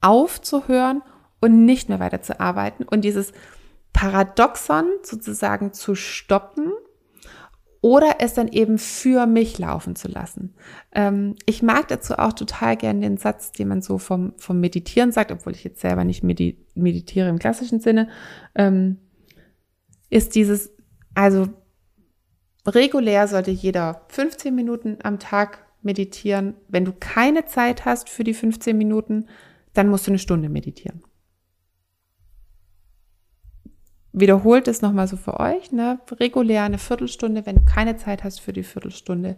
aufzuhören 0.02 1.02
und 1.40 1.66
nicht 1.66 1.90
mehr 1.90 2.00
weiterzuarbeiten 2.00 2.86
und 2.86 3.02
dieses 3.02 3.34
Paradoxon 3.94 4.86
sozusagen 5.04 5.74
zu 5.74 5.96
stoppen 5.96 6.72
oder 7.82 8.18
es 8.20 8.36
dann 8.36 8.48
eben 8.48 8.78
für 8.78 9.26
mich 9.26 9.58
laufen 9.58 9.96
zu 9.96 10.08
lassen. 10.08 10.54
Ähm, 10.94 11.36
ich 11.48 11.64
mag 11.64 11.88
dazu 11.88 12.14
auch 12.14 12.34
total 12.34 12.78
gern 12.78 13.02
den 13.02 13.18
Satz, 13.18 13.52
den 13.52 13.68
man 13.68 13.82
so 13.82 13.98
vom, 13.98 14.34
vom 14.38 14.60
Meditieren 14.60 15.12
sagt, 15.12 15.32
obwohl 15.32 15.54
ich 15.54 15.64
jetzt 15.64 15.82
selber 15.82 16.04
nicht 16.04 16.24
medi 16.24 16.64
meditiere 16.76 17.28
im 17.28 17.40
klassischen 17.40 17.80
Sinne, 17.80 18.08
ähm, 18.54 19.00
ist 20.12 20.36
dieses, 20.36 20.72
also 21.16 21.48
regulär 22.68 23.28
sollte 23.28 23.52
jeder 23.52 24.06
15 24.10 24.54
Minuten 24.54 25.00
am 25.02 25.18
Tag 25.18 25.66
meditieren. 25.84 26.56
Wenn 26.68 26.86
du 26.86 26.94
keine 26.94 27.46
Zeit 27.46 27.86
hast 27.86 28.10
für 28.10 28.24
die 28.24 28.34
15 28.34 28.78
Minuten, 28.78 29.28
dann 29.74 29.88
musst 29.88 30.08
du 30.08 30.12
eine 30.12 30.20
Stunde 30.20 30.50
meditieren 30.50 31.04
wiederholt 34.14 34.68
es 34.68 34.82
nochmal 34.82 35.08
so 35.08 35.18
für 35.18 35.40
euch, 35.40 35.72
ne? 35.72 36.00
regulär 36.12 36.64
eine 36.64 36.78
Viertelstunde. 36.78 37.46
Wenn 37.46 37.56
du 37.56 37.66
keine 37.66 37.98
Zeit 37.98 38.24
hast 38.24 38.42
für 38.42 38.54
die 38.54 38.64
Viertelstunde, 38.64 39.38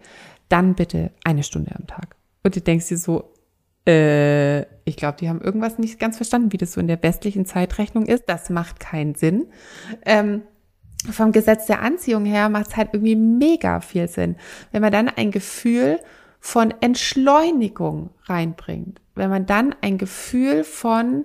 dann 0.50 0.76
bitte 0.76 1.12
eine 1.24 1.44
Stunde 1.44 1.76
am 1.76 1.88
Tag. 1.88 2.16
Und 2.44 2.56
du 2.56 2.62
denkst 2.62 2.88
dir 2.88 2.98
so, 2.98 3.34
äh, 3.88 4.62
ich 4.86 4.96
glaube, 4.98 5.18
die 5.20 5.30
haben 5.30 5.42
irgendwas 5.42 5.78
nicht 5.78 6.00
ganz 6.00 6.18
verstanden, 6.18 6.52
wie 6.52 6.58
das 6.58 6.74
so 6.74 6.82
in 6.82 6.88
der 6.88 7.02
westlichen 7.04 7.46
Zeitrechnung 7.46 8.06
ist. 8.06 8.24
Das 8.28 8.50
macht 8.50 8.80
keinen 8.80 9.16
Sinn. 9.16 9.48
Ähm, 10.06 10.42
vom 11.12 11.34
Gesetz 11.34 11.66
der 11.66 11.82
Anziehung 11.82 12.26
her 12.26 12.50
macht 12.50 12.70
es 12.70 12.78
halt 12.78 12.90
irgendwie 12.94 13.16
mega 13.18 13.82
viel 13.82 14.08
Sinn, 14.08 14.38
wenn 14.72 14.82
man 14.82 14.92
dann 14.92 15.10
ein 15.10 15.32
Gefühl 15.32 16.00
von 16.46 16.74
Entschleunigung 16.82 18.10
reinbringt. 18.26 19.00
Wenn 19.16 19.30
man 19.30 19.46
dann 19.46 19.74
ein 19.80 19.98
Gefühl 19.98 20.66
von 20.66 21.24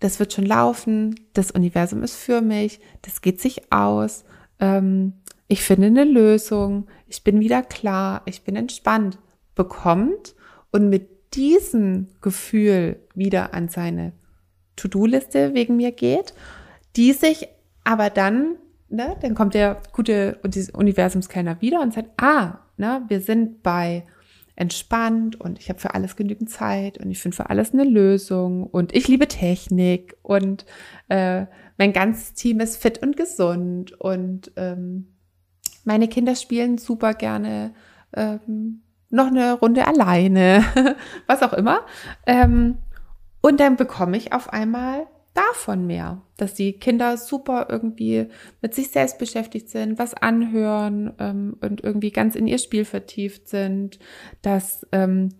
das 0.00 0.18
wird 0.18 0.32
schon 0.32 0.44
laufen, 0.44 1.14
das 1.34 1.52
Universum 1.52 2.02
ist 2.02 2.16
für 2.16 2.40
mich, 2.40 2.80
das 3.02 3.20
geht 3.20 3.40
sich 3.40 3.72
aus. 3.72 4.24
Ähm, 4.58 5.12
ich 5.46 5.62
finde 5.62 5.86
eine 5.86 6.02
Lösung, 6.04 6.88
ich 7.06 7.22
bin 7.22 7.38
wieder 7.38 7.62
klar, 7.62 8.22
ich 8.26 8.42
bin 8.42 8.56
entspannt, 8.56 9.18
bekommt 9.54 10.34
und 10.72 10.88
mit 10.88 11.34
diesem 11.34 12.08
Gefühl 12.20 13.00
wieder 13.14 13.54
an 13.54 13.68
seine 13.68 14.12
To-Do-Liste 14.74 15.54
wegen 15.54 15.76
mir 15.76 15.92
geht, 15.92 16.34
die 16.96 17.12
sich 17.12 17.48
aber 17.84 18.10
dann, 18.10 18.56
ne, 18.88 19.16
dann 19.20 19.36
kommt 19.36 19.54
der 19.54 19.80
gute 19.92 20.40
Universumskenner 20.72 21.60
wieder 21.60 21.80
und 21.80 21.94
sagt, 21.94 22.10
ah, 22.20 22.58
ne, 22.78 23.04
wir 23.08 23.20
sind 23.20 23.62
bei 23.62 24.04
entspannt 24.56 25.40
und 25.40 25.60
ich 25.60 25.68
habe 25.68 25.78
für 25.78 25.94
alles 25.94 26.16
genügend 26.16 26.50
Zeit 26.50 26.98
und 26.98 27.10
ich 27.10 27.20
finde 27.20 27.36
für 27.36 27.48
alles 27.48 27.72
eine 27.72 27.84
Lösung 27.84 28.64
und 28.64 28.92
ich 28.92 29.06
liebe 29.06 29.28
Technik 29.28 30.16
und 30.22 30.66
äh, 31.08 31.46
mein 31.76 31.92
ganzes 31.92 32.34
Team 32.34 32.58
ist 32.58 32.76
fit 32.76 33.00
und 33.00 33.16
gesund 33.16 33.92
und 34.00 34.50
ähm, 34.56 35.14
meine 35.84 36.08
Kinder 36.08 36.34
spielen 36.34 36.76
super 36.76 37.14
gerne 37.14 37.72
ähm, 38.14 38.82
noch 39.10 39.28
eine 39.28 39.54
Runde 39.54 39.86
alleine, 39.86 40.64
was 41.26 41.42
auch 41.42 41.52
immer. 41.52 41.86
Ähm, 42.26 42.78
und 43.40 43.60
dann 43.60 43.76
bekomme 43.76 44.16
ich 44.16 44.32
auf 44.32 44.52
einmal 44.52 45.06
davon 45.38 45.86
mehr, 45.86 46.20
dass 46.36 46.54
die 46.54 46.72
Kinder 46.72 47.16
super 47.16 47.66
irgendwie 47.70 48.26
mit 48.60 48.74
sich 48.74 48.90
selbst 48.90 49.18
beschäftigt 49.18 49.70
sind, 49.70 49.98
was 49.98 50.14
anhören 50.14 51.12
ähm, 51.18 51.56
und 51.60 51.84
irgendwie 51.84 52.10
ganz 52.10 52.34
in 52.34 52.46
ihr 52.46 52.58
Spiel 52.58 52.84
vertieft 52.84 53.48
sind, 53.48 53.98
dass 54.42 54.86
ähm, 54.92 55.30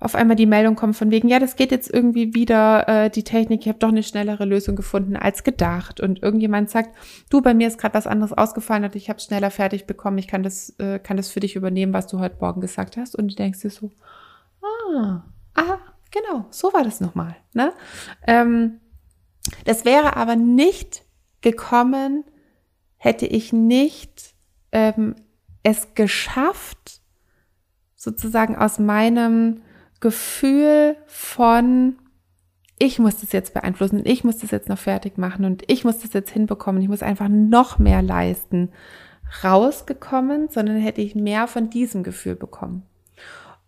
auf 0.00 0.14
einmal 0.14 0.36
die 0.36 0.46
Meldung 0.46 0.76
kommt 0.76 0.96
von 0.96 1.10
wegen, 1.10 1.28
ja, 1.28 1.38
das 1.38 1.56
geht 1.56 1.70
jetzt 1.70 1.92
irgendwie 1.92 2.34
wieder, 2.34 2.88
äh, 2.88 3.10
die 3.10 3.22
Technik, 3.22 3.62
ich 3.62 3.68
habe 3.68 3.78
doch 3.78 3.88
eine 3.88 4.02
schnellere 4.02 4.44
Lösung 4.44 4.76
gefunden 4.76 5.16
als 5.16 5.44
gedacht. 5.44 6.00
Und 6.00 6.22
irgendjemand 6.22 6.68
sagt, 6.68 6.94
du, 7.30 7.40
bei 7.40 7.54
mir 7.54 7.68
ist 7.68 7.78
gerade 7.78 7.94
was 7.94 8.06
anderes 8.06 8.32
ausgefallen 8.32 8.90
ich 8.94 9.08
habe 9.08 9.20
schneller 9.20 9.50
fertig 9.50 9.86
bekommen, 9.86 10.18
ich 10.18 10.28
kann 10.28 10.42
das, 10.42 10.74
äh, 10.78 10.98
kann 10.98 11.16
das 11.16 11.30
für 11.30 11.40
dich 11.40 11.56
übernehmen, 11.56 11.92
was 11.92 12.06
du 12.06 12.18
heute 12.18 12.36
Morgen 12.40 12.60
gesagt 12.60 12.96
hast. 12.96 13.16
Und 13.16 13.28
du 13.28 13.34
denkst 13.34 13.60
dir 13.60 13.70
so, 13.70 13.92
ah, 14.62 15.22
ah, 15.54 15.78
genau, 16.10 16.46
so 16.50 16.72
war 16.72 16.84
das 16.84 17.00
nochmal. 17.00 17.36
Ne? 17.54 17.72
Ähm, 18.26 18.80
das 19.64 19.84
wäre 19.84 20.16
aber 20.16 20.36
nicht 20.36 21.04
gekommen, 21.40 22.24
hätte 22.96 23.26
ich 23.26 23.52
nicht 23.52 24.34
ähm, 24.72 25.14
es 25.62 25.94
geschafft, 25.94 27.00
sozusagen 27.94 28.56
aus 28.56 28.78
meinem 28.78 29.62
Gefühl 30.00 30.96
von, 31.06 31.96
ich 32.78 32.98
muss 32.98 33.20
das 33.20 33.32
jetzt 33.32 33.54
beeinflussen, 33.54 34.02
ich 34.04 34.24
muss 34.24 34.38
das 34.38 34.50
jetzt 34.50 34.68
noch 34.68 34.78
fertig 34.78 35.16
machen 35.16 35.44
und 35.44 35.62
ich 35.70 35.84
muss 35.84 35.98
das 35.98 36.12
jetzt 36.12 36.30
hinbekommen, 36.30 36.82
ich 36.82 36.88
muss 36.88 37.02
einfach 37.02 37.28
noch 37.28 37.78
mehr 37.78 38.02
leisten, 38.02 38.70
rausgekommen, 39.42 40.48
sondern 40.48 40.76
hätte 40.76 41.00
ich 41.00 41.14
mehr 41.14 41.46
von 41.46 41.70
diesem 41.70 42.02
Gefühl 42.02 42.36
bekommen. 42.36 42.82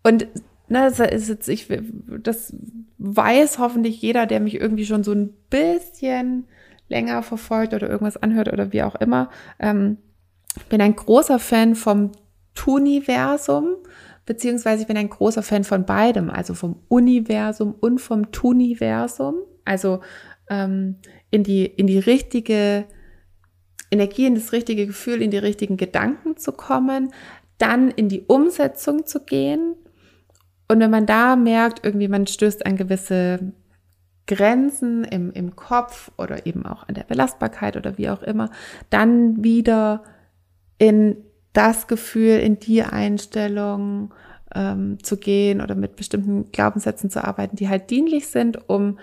Und 0.03 0.29
na, 0.69 0.91
das, 0.91 1.49
ich, 1.49 1.69
das 2.23 2.55
weiß 2.99 3.59
hoffentlich 3.59 4.01
jeder, 4.03 4.27
der 4.27 4.41
mich 4.41 4.55
irgendwie 4.61 4.87
schon 4.87 5.05
so 5.05 5.13
ein 5.13 5.33
bisschen 5.51 6.45
länger 6.89 7.23
verfolgt 7.23 7.75
oder 7.75 7.89
irgendwas 7.89 8.17
anhört 8.17 8.53
oder 8.53 8.73
wie 8.73 8.83
auch 8.83 8.95
immer. 8.97 9.31
Ähm, 9.59 9.99
bin 10.69 10.81
ein 10.81 10.97
großer 10.97 11.39
Fan 11.39 11.75
vom 11.75 12.13
Tuniversum, 12.55 13.77
beziehungsweise 14.25 14.83
ich 14.83 14.89
bin 14.89 14.97
ein 14.97 15.11
großer 15.11 15.43
Fan 15.43 15.65
von 15.65 15.85
beidem, 15.85 16.31
also 16.31 16.55
vom 16.55 16.77
Universum 16.89 17.75
und 17.79 18.01
vom 18.01 18.33
Tuniversum. 18.33 19.37
Also 19.65 20.01
ähm, 20.49 20.97
in, 21.31 21.45
die, 21.45 21.67
in 21.67 21.87
die 21.87 21.99
richtige 21.99 22.87
Energie, 23.91 24.27
in 24.27 24.35
das 24.35 24.53
richtige 24.53 24.87
Gefühl, 24.87 25.23
in 25.23 25.31
die 25.31 25.39
richtigen 25.39 25.77
Gedanken 25.77 26.37
zu 26.37 26.53
kommen, 26.53 27.13
dann 27.59 27.91
in 27.91 28.09
die 28.09 28.23
Umsetzung 28.23 29.07
zu 29.07 29.25
gehen 29.25 29.75
und 30.69 30.81
wenn 30.81 30.91
man 30.91 31.07
da 31.07 31.37
merkt, 31.37 31.85
irgendwie 31.85 32.09
man 32.09 32.27
stößt 32.27 32.67
an 32.67 32.77
gewisse 32.77 33.53
Grenzen 34.27 35.05
im, 35.05 35.31
im 35.33 35.55
Kopf 35.55 36.11
oder 36.19 36.47
eben 36.47 36.67
auch 36.67 36.89
an 36.89 36.95
der 36.95 37.05
Belastbarkeit 37.05 37.77
oder 37.77 37.97
wie 37.99 38.11
auch 38.11 38.23
immer, 38.23 38.51
dann 38.91 39.45
wieder 39.45 40.03
in 40.79 41.17
das 41.53 41.87
Gefühl, 41.87 42.39
in 42.39 42.59
die 42.59 42.83
Einstellung 42.83 44.13
ähm, 44.55 45.03
zu 45.03 45.17
gehen 45.17 45.61
oder 45.61 45.75
mit 45.75 45.97
bestimmten 45.97 46.51
Glaubenssätzen 46.51 47.09
zu 47.09 47.23
arbeiten, 47.23 47.57
die 47.57 47.69
halt 47.69 47.91
dienlich 47.91 48.29
sind, 48.29 48.69
um 48.69 48.99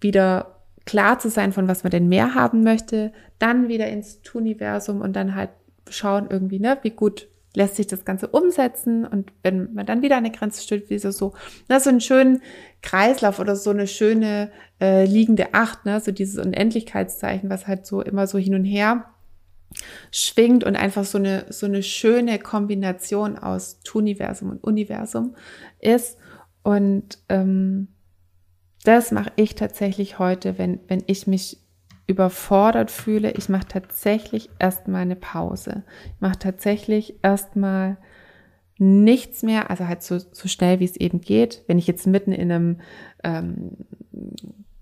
wieder 0.00 0.60
klar 0.84 1.18
zu 1.18 1.30
sein, 1.30 1.52
von 1.52 1.68
was 1.68 1.82
man 1.82 1.90
denn 1.90 2.08
mehr 2.08 2.34
haben 2.34 2.62
möchte, 2.62 3.12
dann 3.38 3.68
wieder 3.68 3.88
ins 3.88 4.20
Universum 4.34 5.00
und 5.00 5.14
dann 5.14 5.34
halt 5.34 5.50
schauen 5.88 6.26
irgendwie, 6.28 6.58
ne, 6.58 6.78
wie 6.82 6.90
gut 6.90 7.28
lässt 7.54 7.76
sich 7.76 7.86
das 7.86 8.04
Ganze 8.04 8.28
umsetzen 8.28 9.06
und 9.06 9.32
wenn 9.42 9.72
man 9.74 9.86
dann 9.86 10.02
wieder 10.02 10.16
eine 10.16 10.32
Grenze 10.32 10.62
stellt, 10.62 10.90
wie 10.90 10.98
so, 10.98 11.10
so, 11.10 11.34
na, 11.68 11.78
so 11.80 11.88
einen 11.88 12.00
schönen 12.00 12.42
Kreislauf 12.82 13.38
oder 13.38 13.56
so 13.56 13.70
eine 13.70 13.86
schöne 13.86 14.50
äh, 14.80 15.06
liegende 15.06 15.54
Acht, 15.54 15.86
ne, 15.86 16.00
so 16.00 16.10
dieses 16.12 16.44
Unendlichkeitszeichen, 16.44 17.48
was 17.48 17.66
halt 17.66 17.86
so 17.86 18.02
immer 18.02 18.26
so 18.26 18.38
hin 18.38 18.54
und 18.54 18.64
her 18.64 19.06
schwingt 20.10 20.64
und 20.64 20.76
einfach 20.76 21.04
so 21.04 21.18
eine, 21.18 21.46
so 21.50 21.66
eine 21.66 21.82
schöne 21.82 22.38
Kombination 22.38 23.38
aus 23.38 23.80
Tuniversum 23.82 24.50
und 24.50 24.64
Universum 24.64 25.34
ist. 25.80 26.18
Und 26.62 27.18
ähm, 27.28 27.88
das 28.84 29.10
mache 29.10 29.32
ich 29.36 29.54
tatsächlich 29.54 30.18
heute, 30.18 30.58
wenn, 30.58 30.80
wenn 30.88 31.02
ich 31.06 31.26
mich 31.26 31.58
überfordert 32.06 32.90
fühle, 32.90 33.32
ich 33.32 33.48
mache 33.48 33.66
tatsächlich 33.68 34.50
erstmal 34.58 35.02
eine 35.02 35.16
Pause. 35.16 35.84
Ich 36.14 36.20
mache 36.20 36.38
tatsächlich 36.38 37.18
erstmal 37.22 37.96
nichts 38.78 39.42
mehr, 39.42 39.70
also 39.70 39.86
halt 39.86 40.02
so, 40.02 40.18
so 40.18 40.48
schnell 40.48 40.80
wie 40.80 40.84
es 40.84 40.96
eben 40.96 41.20
geht. 41.20 41.62
Wenn 41.66 41.78
ich 41.78 41.86
jetzt 41.86 42.06
mitten 42.06 42.32
in 42.32 42.50
einem 42.50 42.80
ähm, 43.22 43.70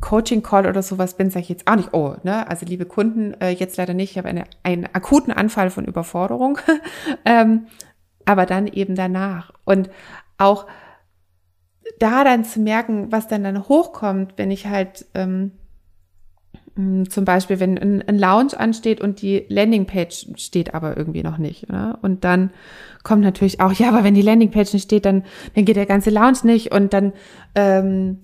Coaching-Call 0.01 0.67
oder 0.67 0.83
sowas 0.83 1.17
bin, 1.17 1.31
sage 1.31 1.45
ich 1.45 1.49
jetzt 1.49 1.69
auch 1.69 1.77
nicht, 1.77 1.93
oh, 1.93 2.17
ne, 2.25 2.49
also 2.49 2.67
liebe 2.67 2.87
Kunden, 2.87 3.35
äh, 3.41 3.51
jetzt 3.51 3.77
leider 3.77 3.95
nicht, 3.95 4.13
ich 4.13 4.19
habe 4.19 4.29
eine, 4.29 4.45
einen 4.63 4.87
akuten 4.87 5.33
Anfall 5.33 5.71
von 5.71 5.85
Überforderung, 5.85 6.59
ähm, 7.25 7.67
aber 8.25 8.47
dann 8.47 8.67
eben 8.67 8.95
danach. 8.95 9.53
Und 9.65 9.91
auch 10.39 10.67
da 11.99 12.25
dann 12.25 12.45
zu 12.45 12.61
merken, 12.61 13.13
was 13.13 13.29
dann 13.29 13.45
dann 13.45 13.69
hochkommt, 13.69 14.35
wenn 14.37 14.51
ich 14.51 14.67
halt 14.67 15.07
ähm, 15.15 15.31
hm, 15.31 15.53
zum 16.75 17.25
Beispiel, 17.27 17.61
wenn 17.61 17.79
ein, 17.79 18.03
ein 18.03 18.19
Lounge 18.19 18.59
ansteht 18.59 19.01
und 19.01 19.21
die 19.21 19.45
Landingpage 19.49 20.29
steht 20.37 20.75
aber 20.75 20.97
irgendwie 20.97 21.23
noch 21.23 21.37
nicht. 21.37 21.69
Ne? 21.69 21.99
Und 22.01 22.25
dann 22.25 22.51
kommt 23.03 23.23
natürlich 23.23 23.61
auch, 23.61 23.73
ja, 23.73 23.89
aber 23.89 24.05
wenn 24.05 24.15
die 24.15 24.23
Landingpage 24.23 24.73
nicht 24.73 24.85
steht, 24.85 25.05
dann, 25.05 25.25
dann 25.55 25.67
geht 25.67 25.77
der 25.77 25.87
ganze 25.87 26.11
Lounge 26.11 26.39
nicht 26.45 26.73
und 26.73 26.95
dann 26.95 27.13
ähm, 27.55 28.19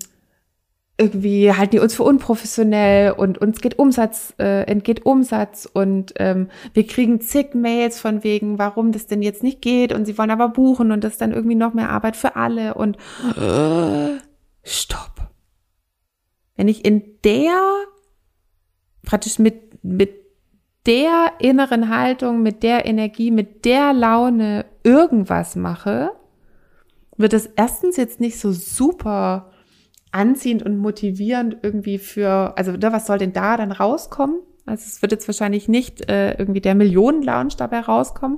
irgendwie 0.97 1.53
halten 1.53 1.71
die 1.71 1.79
uns 1.79 1.95
für 1.95 2.03
unprofessionell 2.03 3.11
und 3.11 3.37
uns 3.37 3.61
geht 3.61 3.79
Umsatz, 3.79 4.33
äh, 4.37 4.63
entgeht 4.63 5.05
Umsatz 5.05 5.69
und 5.71 6.13
ähm, 6.17 6.49
wir 6.73 6.85
kriegen 6.85 7.21
zig 7.21 7.53
Mails 7.53 7.99
von 7.99 8.23
wegen, 8.23 8.59
warum 8.59 8.91
das 8.91 9.07
denn 9.07 9.21
jetzt 9.21 9.41
nicht 9.41 9.61
geht 9.61 9.93
und 9.93 10.05
sie 10.05 10.17
wollen 10.17 10.31
aber 10.31 10.49
buchen 10.49 10.91
und 10.91 11.03
das 11.03 11.13
ist 11.13 11.21
dann 11.21 11.31
irgendwie 11.31 11.55
noch 11.55 11.73
mehr 11.73 11.89
Arbeit 11.89 12.17
für 12.17 12.35
alle 12.35 12.73
und 12.73 12.97
äh, 13.37 14.17
stopp. 14.63 15.29
Wenn 16.57 16.67
ich 16.67 16.83
in 16.83 17.03
der 17.23 17.55
praktisch 19.09 19.39
mit, 19.39 19.83
mit 19.83 20.11
der 20.85 21.33
inneren 21.39 21.89
Haltung, 21.89 22.43
mit 22.43 22.61
der 22.61 22.85
Energie, 22.85 23.31
mit 23.31 23.65
der 23.65 23.91
Laune 23.91 24.65
irgendwas 24.83 25.55
mache, 25.55 26.11
wird 27.17 27.33
es 27.33 27.47
erstens 27.47 27.97
jetzt 27.97 28.19
nicht 28.19 28.39
so 28.39 28.51
super 28.51 29.49
anziehend 30.11 30.61
und 30.61 30.77
motivierend 30.77 31.57
irgendwie 31.63 31.97
für, 31.97 32.55
also 32.55 32.73
ne, 32.73 32.93
was 32.93 33.07
soll 33.07 33.17
denn 33.17 33.33
da 33.33 33.57
dann 33.57 33.71
rauskommen? 33.71 34.41
Also 34.67 34.83
es 34.85 35.01
wird 35.01 35.11
jetzt 35.11 35.27
wahrscheinlich 35.27 35.67
nicht 35.67 36.07
äh, 36.07 36.37
irgendwie 36.37 36.61
der 36.61 36.75
Millionen-Lounge 36.75 37.55
dabei 37.57 37.79
rauskommen. 37.79 38.37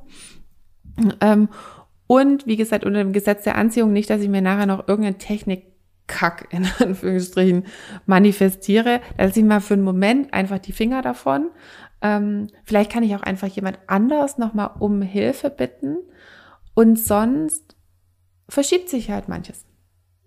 Ähm, 1.19 1.49
und 2.07 2.47
wie 2.47 2.55
gesagt, 2.55 2.85
unter 2.85 2.99
dem 2.99 3.11
Gesetz 3.11 3.43
der 3.43 3.57
Anziehung 3.57 3.91
nicht, 3.91 4.09
dass 4.09 4.21
ich 4.21 4.29
mir 4.29 4.41
nachher 4.41 4.67
noch 4.67 4.87
irgendeine 4.87 5.17
Technik 5.17 5.70
Kack 6.11 6.47
in 6.51 6.67
Anführungsstrichen 6.79 7.65
manifestiere, 8.05 9.01
da 9.17 9.25
lasse 9.25 9.39
ich 9.39 9.45
mal 9.45 9.61
für 9.61 9.73
einen 9.75 9.83
Moment 9.83 10.33
einfach 10.33 10.59
die 10.59 10.73
Finger 10.73 11.01
davon. 11.01 11.49
Ähm, 12.01 12.47
vielleicht 12.63 12.91
kann 12.91 13.03
ich 13.03 13.15
auch 13.15 13.23
einfach 13.23 13.47
jemand 13.47 13.79
anders 13.87 14.37
nochmal 14.37 14.71
um 14.79 15.01
Hilfe 15.01 15.49
bitten 15.49 15.97
und 16.73 16.99
sonst 16.99 17.75
verschiebt 18.49 18.89
sich 18.89 19.09
halt 19.09 19.29
manches. 19.29 19.65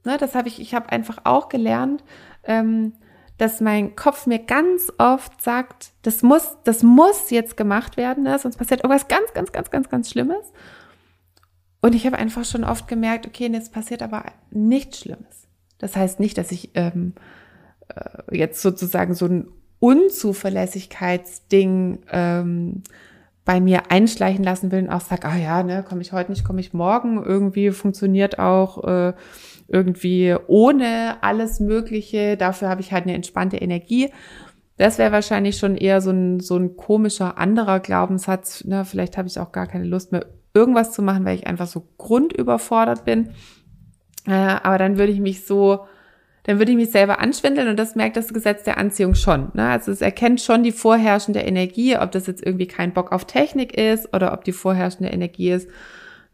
Ne, 0.04 0.16
das 0.18 0.34
habe 0.34 0.48
ich, 0.48 0.60
ich 0.60 0.74
habe 0.74 0.90
einfach 0.90 1.18
auch 1.24 1.48
gelernt, 1.48 2.02
ähm, 2.44 2.94
dass 3.38 3.60
mein 3.60 3.96
Kopf 3.96 4.26
mir 4.26 4.38
ganz 4.38 4.92
oft 4.98 5.42
sagt, 5.42 5.92
das 6.02 6.22
muss, 6.22 6.56
das 6.64 6.82
muss 6.82 7.30
jetzt 7.30 7.56
gemacht 7.56 7.96
werden, 7.96 8.24
ne? 8.24 8.38
sonst 8.38 8.56
passiert 8.56 8.84
irgendwas 8.84 9.08
ganz, 9.08 9.32
ganz, 9.32 9.50
ganz, 9.52 9.70
ganz, 9.70 9.88
ganz 9.88 10.10
Schlimmes. 10.10 10.52
Und 11.80 11.94
ich 11.94 12.06
habe 12.06 12.16
einfach 12.16 12.44
schon 12.44 12.64
oft 12.64 12.86
gemerkt, 12.86 13.26
okay, 13.26 13.48
jetzt 13.48 13.72
passiert 13.72 14.02
aber 14.02 14.24
nichts 14.50 15.00
Schlimmes. 15.00 15.43
Das 15.84 15.94
heißt 15.96 16.18
nicht, 16.18 16.36
dass 16.38 16.50
ich 16.50 16.70
ähm, 16.76 17.12
äh, 17.88 18.34
jetzt 18.34 18.62
sozusagen 18.62 19.12
so 19.12 19.26
ein 19.26 19.48
Unzuverlässigkeitsding 19.80 21.98
ähm, 22.10 22.82
bei 23.44 23.60
mir 23.60 23.90
einschleichen 23.90 24.42
lassen 24.42 24.72
will 24.72 24.84
und 24.84 24.88
auch 24.88 25.02
sage, 25.02 25.28
ah 25.28 25.36
ja, 25.36 25.62
ne, 25.62 25.84
komme 25.86 26.00
ich 26.00 26.12
heute 26.12 26.32
nicht, 26.32 26.42
komme 26.42 26.60
ich 26.60 26.72
morgen. 26.72 27.22
Irgendwie 27.22 27.70
funktioniert 27.70 28.38
auch 28.38 28.82
äh, 28.84 29.12
irgendwie 29.68 30.34
ohne 30.46 31.22
alles 31.22 31.60
Mögliche. 31.60 32.38
Dafür 32.38 32.70
habe 32.70 32.80
ich 32.80 32.90
halt 32.90 33.04
eine 33.04 33.12
entspannte 33.12 33.58
Energie. 33.58 34.08
Das 34.78 34.96
wäre 34.96 35.12
wahrscheinlich 35.12 35.58
schon 35.58 35.76
eher 35.76 36.00
so 36.00 36.12
ein, 36.12 36.40
so 36.40 36.56
ein 36.56 36.78
komischer 36.78 37.36
anderer 37.36 37.78
Glaubenssatz. 37.78 38.64
Ne? 38.64 38.86
Vielleicht 38.86 39.18
habe 39.18 39.28
ich 39.28 39.38
auch 39.38 39.52
gar 39.52 39.66
keine 39.66 39.84
Lust 39.84 40.12
mehr, 40.12 40.24
irgendwas 40.54 40.92
zu 40.92 41.02
machen, 41.02 41.26
weil 41.26 41.36
ich 41.36 41.46
einfach 41.46 41.66
so 41.66 41.86
grundüberfordert 41.98 43.04
bin. 43.04 43.34
Äh, 44.26 44.32
aber 44.32 44.78
dann 44.78 44.98
würde 44.98 45.12
ich 45.12 45.20
mich 45.20 45.44
so 45.46 45.86
dann 46.46 46.58
würde 46.58 46.72
ich 46.72 46.76
mich 46.76 46.90
selber 46.90 47.20
anschwindeln 47.20 47.68
und 47.68 47.78
das 47.78 47.96
merkt 47.96 48.18
das 48.18 48.32
Gesetz 48.32 48.64
der 48.64 48.76
Anziehung 48.76 49.14
schon. 49.14 49.50
Ne? 49.54 49.66
Also 49.66 49.90
es 49.90 50.02
erkennt 50.02 50.42
schon 50.42 50.62
die 50.62 50.72
vorherrschende 50.72 51.40
Energie, 51.40 51.96
ob 51.96 52.12
das 52.12 52.26
jetzt 52.26 52.44
irgendwie 52.44 52.66
kein 52.66 52.92
Bock 52.92 53.12
auf 53.12 53.24
Technik 53.24 53.76
ist 53.78 54.14
oder 54.14 54.34
ob 54.34 54.44
die 54.44 54.52
vorherrschende 54.52 55.10
Energie 55.10 55.50
ist, 55.50 55.68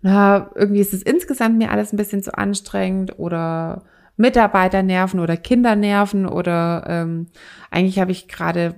na, 0.02 0.50
irgendwie 0.54 0.80
ist 0.80 0.94
es 0.94 1.02
insgesamt 1.02 1.58
mir 1.58 1.70
alles 1.70 1.92
ein 1.92 1.96
bisschen 1.96 2.22
zu 2.22 2.36
anstrengend 2.36 3.18
oder 3.18 3.82
Mitarbeiter 4.16 4.82
nerven 4.82 5.20
oder 5.20 5.36
Kinder 5.36 5.76
nerven 5.76 6.26
oder 6.26 6.84
ähm, 6.88 7.26
eigentlich 7.70 7.98
habe 7.98 8.10
ich 8.10 8.26
gerade 8.26 8.74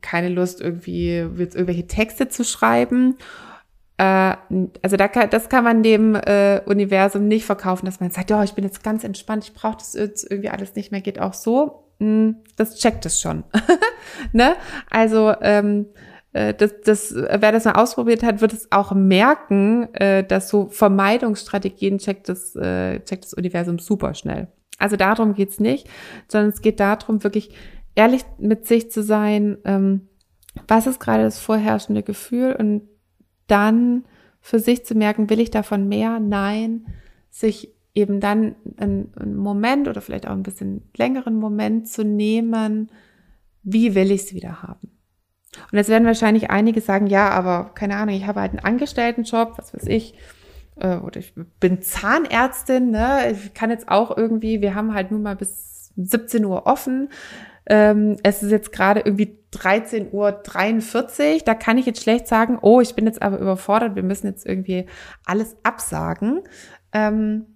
keine 0.00 0.28
Lust, 0.28 0.60
irgendwie 0.60 1.24
jetzt 1.36 1.54
irgendwelche 1.54 1.86
Texte 1.86 2.28
zu 2.28 2.44
schreiben 2.44 3.16
also 4.00 4.96
da 4.96 5.08
kann, 5.08 5.28
das 5.30 5.48
kann 5.48 5.64
man 5.64 5.82
dem 5.82 6.14
äh, 6.14 6.60
Universum 6.66 7.26
nicht 7.26 7.44
verkaufen, 7.44 7.84
dass 7.84 7.98
man 7.98 8.10
sagt, 8.10 8.30
ja, 8.30 8.38
oh, 8.38 8.44
ich 8.44 8.54
bin 8.54 8.62
jetzt 8.62 8.84
ganz 8.84 9.02
entspannt, 9.02 9.44
ich 9.44 9.54
brauche 9.54 9.78
das 9.78 9.94
jetzt 9.94 10.30
irgendwie 10.30 10.50
alles 10.50 10.76
nicht 10.76 10.92
mehr, 10.92 11.00
geht 11.00 11.20
auch 11.20 11.34
so. 11.34 11.84
Hm, 11.98 12.36
das 12.56 12.76
checkt 12.76 13.06
es 13.06 13.20
schon. 13.20 13.42
ne? 14.32 14.54
Also 14.88 15.34
ähm, 15.40 15.86
äh, 16.32 16.54
das, 16.54 16.80
das, 16.84 17.12
wer 17.14 17.50
das 17.50 17.64
mal 17.64 17.72
ausprobiert 17.72 18.22
hat, 18.22 18.40
wird 18.40 18.52
es 18.52 18.70
auch 18.70 18.92
merken, 18.92 19.92
äh, 19.94 20.22
dass 20.22 20.48
so 20.48 20.68
Vermeidungsstrategien 20.68 21.98
checkt 21.98 22.28
das, 22.28 22.54
äh, 22.54 23.00
checkt 23.00 23.24
das 23.24 23.34
Universum 23.34 23.80
super 23.80 24.14
schnell. 24.14 24.46
Also 24.78 24.94
darum 24.94 25.34
geht's 25.34 25.58
nicht, 25.58 25.88
sondern 26.28 26.50
es 26.50 26.62
geht 26.62 26.78
darum, 26.78 27.24
wirklich 27.24 27.52
ehrlich 27.96 28.22
mit 28.38 28.66
sich 28.68 28.92
zu 28.92 29.02
sein, 29.02 29.58
ähm, 29.64 30.08
was 30.68 30.86
ist 30.86 31.00
gerade 31.00 31.24
das 31.24 31.40
vorherrschende 31.40 32.04
Gefühl 32.04 32.54
und 32.54 32.82
dann 33.48 34.04
für 34.40 34.60
sich 34.60 34.86
zu 34.86 34.94
merken, 34.94 35.28
will 35.28 35.40
ich 35.40 35.50
davon 35.50 35.88
mehr? 35.88 36.20
Nein, 36.20 36.86
sich 37.30 37.74
eben 37.94 38.20
dann 38.20 38.54
einen, 38.76 39.36
Moment 39.36 39.88
oder 39.88 40.00
vielleicht 40.00 40.26
auch 40.26 40.32
ein 40.32 40.44
bisschen 40.44 40.82
längeren 40.96 41.36
Moment 41.36 41.88
zu 41.88 42.04
nehmen, 42.04 42.90
wie 43.62 43.94
will 43.94 44.10
ich 44.12 44.22
es 44.22 44.34
wieder 44.34 44.62
haben? 44.62 44.92
Und 45.72 45.78
jetzt 45.78 45.88
werden 45.88 46.06
wahrscheinlich 46.06 46.50
einige 46.50 46.80
sagen, 46.80 47.08
ja, 47.08 47.30
aber 47.30 47.72
keine 47.74 47.96
Ahnung, 47.96 48.14
ich 48.14 48.26
habe 48.26 48.40
halt 48.40 48.52
einen 48.52 48.64
Angestelltenjob, 48.64 49.58
was 49.58 49.74
weiß 49.74 49.86
ich, 49.86 50.14
äh, 50.76 50.96
oder 50.96 51.18
ich 51.18 51.34
bin 51.58 51.82
Zahnärztin, 51.82 52.90
ne? 52.90 53.32
Ich 53.32 53.54
kann 53.54 53.70
jetzt 53.70 53.88
auch 53.88 54.16
irgendwie, 54.16 54.60
wir 54.60 54.74
haben 54.74 54.94
halt 54.94 55.10
nur 55.10 55.20
mal 55.20 55.36
bis 55.36 55.92
17 55.96 56.44
Uhr 56.44 56.66
offen. 56.66 57.08
Ähm, 57.68 58.16
es 58.22 58.42
ist 58.42 58.50
jetzt 58.50 58.72
gerade 58.72 59.00
irgendwie 59.00 59.38
13.43 59.52 60.12
Uhr. 60.12 61.40
Da 61.44 61.54
kann 61.54 61.78
ich 61.78 61.86
jetzt 61.86 62.02
schlecht 62.02 62.26
sagen, 62.26 62.58
oh, 62.60 62.80
ich 62.80 62.94
bin 62.94 63.06
jetzt 63.06 63.22
aber 63.22 63.38
überfordert, 63.38 63.94
wir 63.94 64.02
müssen 64.02 64.26
jetzt 64.26 64.46
irgendwie 64.46 64.86
alles 65.24 65.56
absagen. 65.62 66.40
Ähm, 66.92 67.46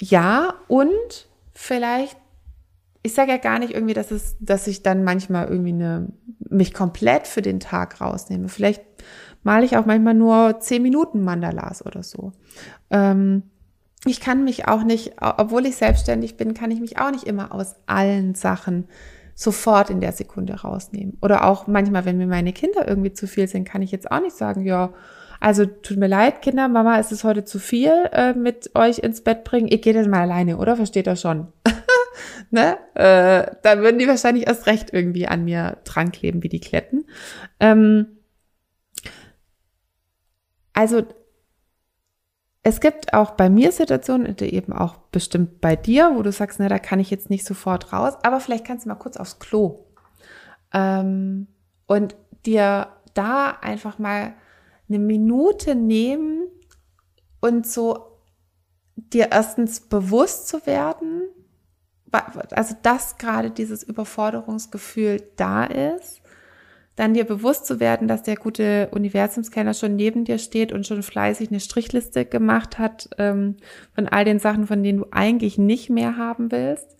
ja, 0.00 0.54
und 0.68 1.28
vielleicht, 1.52 2.16
ich 3.02 3.14
sage 3.14 3.30
ja 3.30 3.38
gar 3.38 3.58
nicht 3.58 3.74
irgendwie, 3.74 3.94
dass 3.94 4.10
es, 4.10 4.36
dass 4.40 4.66
ich 4.66 4.82
dann 4.82 5.02
manchmal 5.02 5.48
irgendwie 5.48 5.72
eine, 5.72 6.12
mich 6.50 6.74
komplett 6.74 7.26
für 7.26 7.42
den 7.42 7.60
Tag 7.60 8.00
rausnehme. 8.00 8.48
Vielleicht 8.48 8.82
male 9.42 9.64
ich 9.64 9.76
auch 9.76 9.86
manchmal 9.86 10.14
nur 10.14 10.60
10 10.60 10.82
Minuten 10.82 11.22
Mandalas 11.22 11.84
oder 11.84 12.02
so. 12.02 12.32
Ähm, 12.90 13.44
ich 14.06 14.20
kann 14.20 14.44
mich 14.44 14.66
auch 14.66 14.82
nicht, 14.82 15.12
obwohl 15.20 15.66
ich 15.66 15.76
selbstständig 15.76 16.36
bin, 16.36 16.54
kann 16.54 16.70
ich 16.70 16.80
mich 16.80 16.98
auch 16.98 17.10
nicht 17.10 17.24
immer 17.24 17.52
aus 17.54 17.76
allen 17.86 18.34
Sachen 18.34 18.88
sofort 19.34 19.90
in 19.90 20.00
der 20.00 20.12
Sekunde 20.12 20.54
rausnehmen. 20.54 21.18
Oder 21.20 21.44
auch 21.44 21.66
manchmal, 21.66 22.04
wenn 22.04 22.18
mir 22.18 22.26
meine 22.26 22.52
Kinder 22.52 22.86
irgendwie 22.86 23.12
zu 23.12 23.26
viel 23.26 23.46
sind, 23.46 23.64
kann 23.64 23.82
ich 23.82 23.90
jetzt 23.90 24.10
auch 24.10 24.20
nicht 24.20 24.36
sagen, 24.36 24.64
ja, 24.64 24.92
also 25.40 25.64
tut 25.64 25.96
mir 25.96 26.06
leid, 26.06 26.42
Kinder, 26.42 26.68
Mama, 26.68 26.98
es 26.98 27.12
ist 27.12 27.24
heute 27.24 27.44
zu 27.44 27.58
viel 27.58 27.92
äh, 28.12 28.34
mit 28.34 28.74
euch 28.74 28.98
ins 28.98 29.22
Bett 29.22 29.44
bringen. 29.44 29.68
Ich 29.70 29.80
gehe 29.80 29.94
jetzt 29.94 30.08
mal 30.08 30.20
alleine, 30.20 30.58
oder? 30.58 30.76
Versteht 30.76 31.06
ihr 31.06 31.16
schon? 31.16 31.48
ne? 32.50 32.76
Äh, 32.94 33.50
da 33.62 33.78
würden 33.78 33.98
die 33.98 34.06
wahrscheinlich 34.06 34.46
erst 34.46 34.66
recht 34.66 34.92
irgendwie 34.92 35.26
an 35.26 35.44
mir 35.44 35.78
dran 35.84 36.12
kleben 36.12 36.42
wie 36.42 36.50
die 36.50 36.60
Kletten. 36.60 37.06
Ähm, 37.58 38.06
also 40.74 41.02
es 42.62 42.80
gibt 42.80 43.14
auch 43.14 43.32
bei 43.32 43.48
mir 43.48 43.72
Situationen, 43.72 44.36
eben 44.38 44.72
auch 44.72 44.96
bestimmt 45.12 45.60
bei 45.60 45.76
dir, 45.76 46.12
wo 46.14 46.22
du 46.22 46.30
sagst, 46.30 46.60
na, 46.60 46.68
da 46.68 46.78
kann 46.78 47.00
ich 47.00 47.10
jetzt 47.10 47.30
nicht 47.30 47.46
sofort 47.46 47.92
raus, 47.92 48.14
aber 48.22 48.40
vielleicht 48.40 48.66
kannst 48.66 48.84
du 48.84 48.90
mal 48.90 48.96
kurz 48.96 49.16
aufs 49.16 49.38
Klo. 49.38 49.86
Ähm, 50.72 51.48
und 51.86 52.16
dir 52.44 52.88
da 53.14 53.50
einfach 53.62 53.98
mal 53.98 54.34
eine 54.88 54.98
Minute 54.98 55.74
nehmen 55.74 56.48
und 57.40 57.66
so 57.66 58.18
dir 58.94 59.28
erstens 59.32 59.80
bewusst 59.80 60.48
zu 60.48 60.66
werden, 60.66 61.28
also 62.12 62.74
dass 62.82 63.16
gerade 63.16 63.50
dieses 63.50 63.82
Überforderungsgefühl 63.82 65.22
da 65.36 65.64
ist 65.64 66.19
dann 66.96 67.14
dir 67.14 67.24
bewusst 67.24 67.66
zu 67.66 67.80
werden, 67.80 68.08
dass 68.08 68.22
der 68.22 68.36
gute 68.36 68.88
Universumskenner 68.92 69.74
schon 69.74 69.96
neben 69.96 70.24
dir 70.24 70.38
steht 70.38 70.72
und 70.72 70.86
schon 70.86 71.02
fleißig 71.02 71.50
eine 71.50 71.60
Strichliste 71.60 72.24
gemacht 72.24 72.78
hat 72.78 73.08
ähm, 73.18 73.56
von 73.94 74.08
all 74.08 74.24
den 74.24 74.38
Sachen, 74.38 74.66
von 74.66 74.82
denen 74.82 74.98
du 74.98 75.06
eigentlich 75.10 75.56
nicht 75.56 75.88
mehr 75.88 76.16
haben 76.16 76.52
willst. 76.52 76.96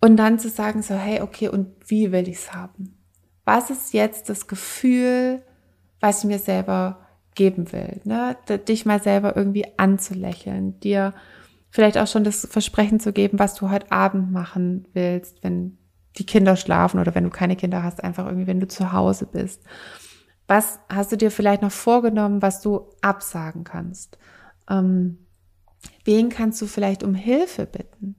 Und 0.00 0.16
dann 0.16 0.38
zu 0.38 0.48
sagen 0.48 0.82
so, 0.82 0.94
hey, 0.94 1.22
okay, 1.22 1.48
und 1.48 1.68
wie 1.86 2.12
will 2.12 2.28
ich 2.28 2.36
es 2.36 2.52
haben? 2.52 2.96
Was 3.44 3.70
ist 3.70 3.92
jetzt 3.92 4.28
das 4.28 4.46
Gefühl, 4.46 5.42
was 6.00 6.20
ich 6.20 6.28
mir 6.28 6.38
selber 6.38 7.06
geben 7.34 7.72
will? 7.72 8.00
Ne? 8.04 8.36
Dich 8.68 8.86
mal 8.86 9.02
selber 9.02 9.36
irgendwie 9.36 9.66
anzulächeln, 9.76 10.78
dir 10.80 11.14
vielleicht 11.70 11.98
auch 11.98 12.06
schon 12.06 12.24
das 12.24 12.46
Versprechen 12.50 13.00
zu 13.00 13.12
geben, 13.12 13.38
was 13.38 13.54
du 13.54 13.70
heute 13.70 13.90
Abend 13.90 14.30
machen 14.30 14.86
willst, 14.92 15.42
wenn 15.42 15.76
die 16.16 16.26
Kinder 16.26 16.56
schlafen 16.56 17.00
oder 17.00 17.14
wenn 17.14 17.24
du 17.24 17.30
keine 17.30 17.56
Kinder 17.56 17.82
hast, 17.82 18.02
einfach 18.02 18.26
irgendwie, 18.26 18.46
wenn 18.46 18.60
du 18.60 18.68
zu 18.68 18.92
Hause 18.92 19.26
bist. 19.26 19.62
Was 20.46 20.78
hast 20.88 21.10
du 21.12 21.16
dir 21.16 21.30
vielleicht 21.30 21.62
noch 21.62 21.72
vorgenommen, 21.72 22.42
was 22.42 22.60
du 22.60 22.90
absagen 23.00 23.64
kannst? 23.64 24.18
Ähm, 24.68 25.18
wen 26.04 26.28
kannst 26.28 26.60
du 26.60 26.66
vielleicht 26.66 27.02
um 27.02 27.14
Hilfe 27.14 27.66
bitten? 27.66 28.16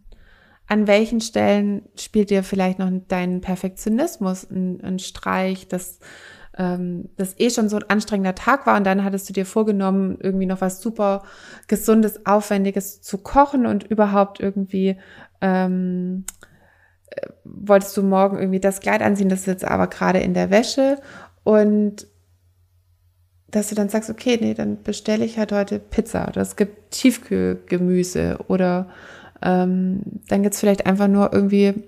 An 0.68 0.88
welchen 0.88 1.22
Stellen 1.22 1.84
spielt 1.96 2.32
dir 2.32 2.44
vielleicht 2.44 2.80
noch 2.80 2.90
dein 3.08 3.42
Perfektionismus 3.42 4.50
ein, 4.50 4.98
Streich, 4.98 5.68
dass 5.68 6.00
ähm, 6.58 7.10
das 7.18 7.40
eh 7.40 7.52
schon 7.52 7.70
so 7.70 7.76
ein 7.76 7.88
anstrengender 7.88 8.34
Tag 8.34 8.66
war 8.66 8.76
und 8.76 8.84
dann 8.84 9.04
hattest 9.04 9.30
du 9.30 9.34
dir 9.34 9.46
vorgenommen, 9.46 10.18
irgendwie 10.20 10.48
noch 10.48 10.62
was 10.62 10.82
super 10.82 11.24
Gesundes, 11.68 12.26
Aufwendiges 12.26 13.02
zu 13.02 13.20
kochen 13.20 13.68
und 13.68 13.84
überhaupt 13.84 14.40
irgendwie 14.40 14.98
ähm, 15.42 16.26
wolltest 17.44 17.96
du 17.98 18.04
morgen 18.04 18.38
irgendwie 18.38 18.60
das 18.60 18.80
Kleid 18.80 19.02
anziehen, 19.02 19.30
das 19.30 19.42
ist 19.42 19.48
jetzt 19.48 19.66
aber 19.66 19.88
gerade 19.88 20.20
in 20.20 20.34
der 20.34 20.50
Wäsche 20.50 20.98
und 21.44 22.08
dass 23.48 23.70
du 23.70 23.76
dann 23.76 23.90
sagst, 23.90 24.10
okay, 24.10 24.38
nee, 24.42 24.54
dann 24.54 24.84
bestelle 24.84 25.24
ich 25.24 25.38
halt 25.38 25.52
heute 25.52 25.80
Pizza 25.80 26.28
oder 26.28 26.42
es 26.42 26.56
gibt 26.56 26.92
Tiefkühlgemüse 26.92 28.40
oder 28.48 28.90
ähm, 29.42 30.02
dann 30.28 30.44
gibt's 30.44 30.60
vielleicht 30.60 30.86
einfach 30.86 31.08
nur 31.08 31.32
irgendwie 31.32 31.86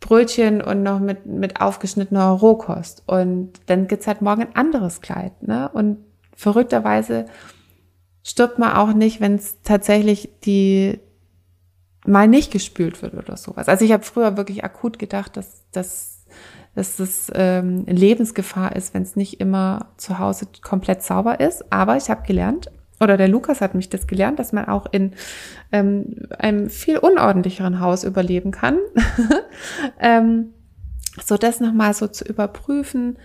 Brötchen 0.00 0.62
und 0.62 0.82
noch 0.82 1.00
mit, 1.00 1.26
mit 1.26 1.60
aufgeschnittener 1.60 2.30
Rohkost 2.30 3.02
und 3.06 3.52
dann 3.66 3.88
gibt's 3.88 4.06
halt 4.06 4.22
morgen 4.22 4.42
ein 4.42 4.56
anderes 4.56 5.00
Kleid, 5.00 5.42
ne? 5.42 5.68
Und 5.72 5.98
verrückterweise 6.34 7.26
stirbt 8.22 8.58
man 8.58 8.72
auch 8.72 8.92
nicht, 8.92 9.20
wenn 9.20 9.34
es 9.34 9.60
tatsächlich 9.62 10.30
die, 10.44 11.00
mal 12.08 12.26
nicht 12.26 12.50
gespült 12.50 13.02
wird 13.02 13.14
oder 13.14 13.36
sowas. 13.36 13.68
Also 13.68 13.84
ich 13.84 13.92
habe 13.92 14.02
früher 14.02 14.36
wirklich 14.36 14.64
akut 14.64 14.98
gedacht, 14.98 15.36
dass, 15.36 15.62
dass, 15.72 16.24
dass 16.74 16.96
das 16.96 17.30
ähm, 17.34 17.84
Lebensgefahr 17.86 18.74
ist, 18.74 18.94
wenn 18.94 19.02
es 19.02 19.16
nicht 19.16 19.40
immer 19.40 19.92
zu 19.96 20.18
Hause 20.18 20.46
komplett 20.62 21.02
sauber 21.02 21.40
ist. 21.40 21.70
Aber 21.72 21.96
ich 21.96 22.10
habe 22.10 22.26
gelernt, 22.26 22.70
oder 23.00 23.16
der 23.16 23.28
Lukas 23.28 23.60
hat 23.60 23.74
mich 23.74 23.88
das 23.88 24.06
gelernt, 24.06 24.38
dass 24.38 24.52
man 24.52 24.66
auch 24.66 24.86
in 24.90 25.12
ähm, 25.70 26.26
einem 26.38 26.68
viel 26.68 26.98
unordentlicheren 26.98 27.80
Haus 27.80 28.04
überleben 28.04 28.50
kann. 28.50 28.78
ähm, 30.00 30.54
so 31.22 31.36
das 31.36 31.60
nochmal 31.60 31.94
so 31.94 32.08
zu 32.08 32.24
überprüfen, 32.24 33.18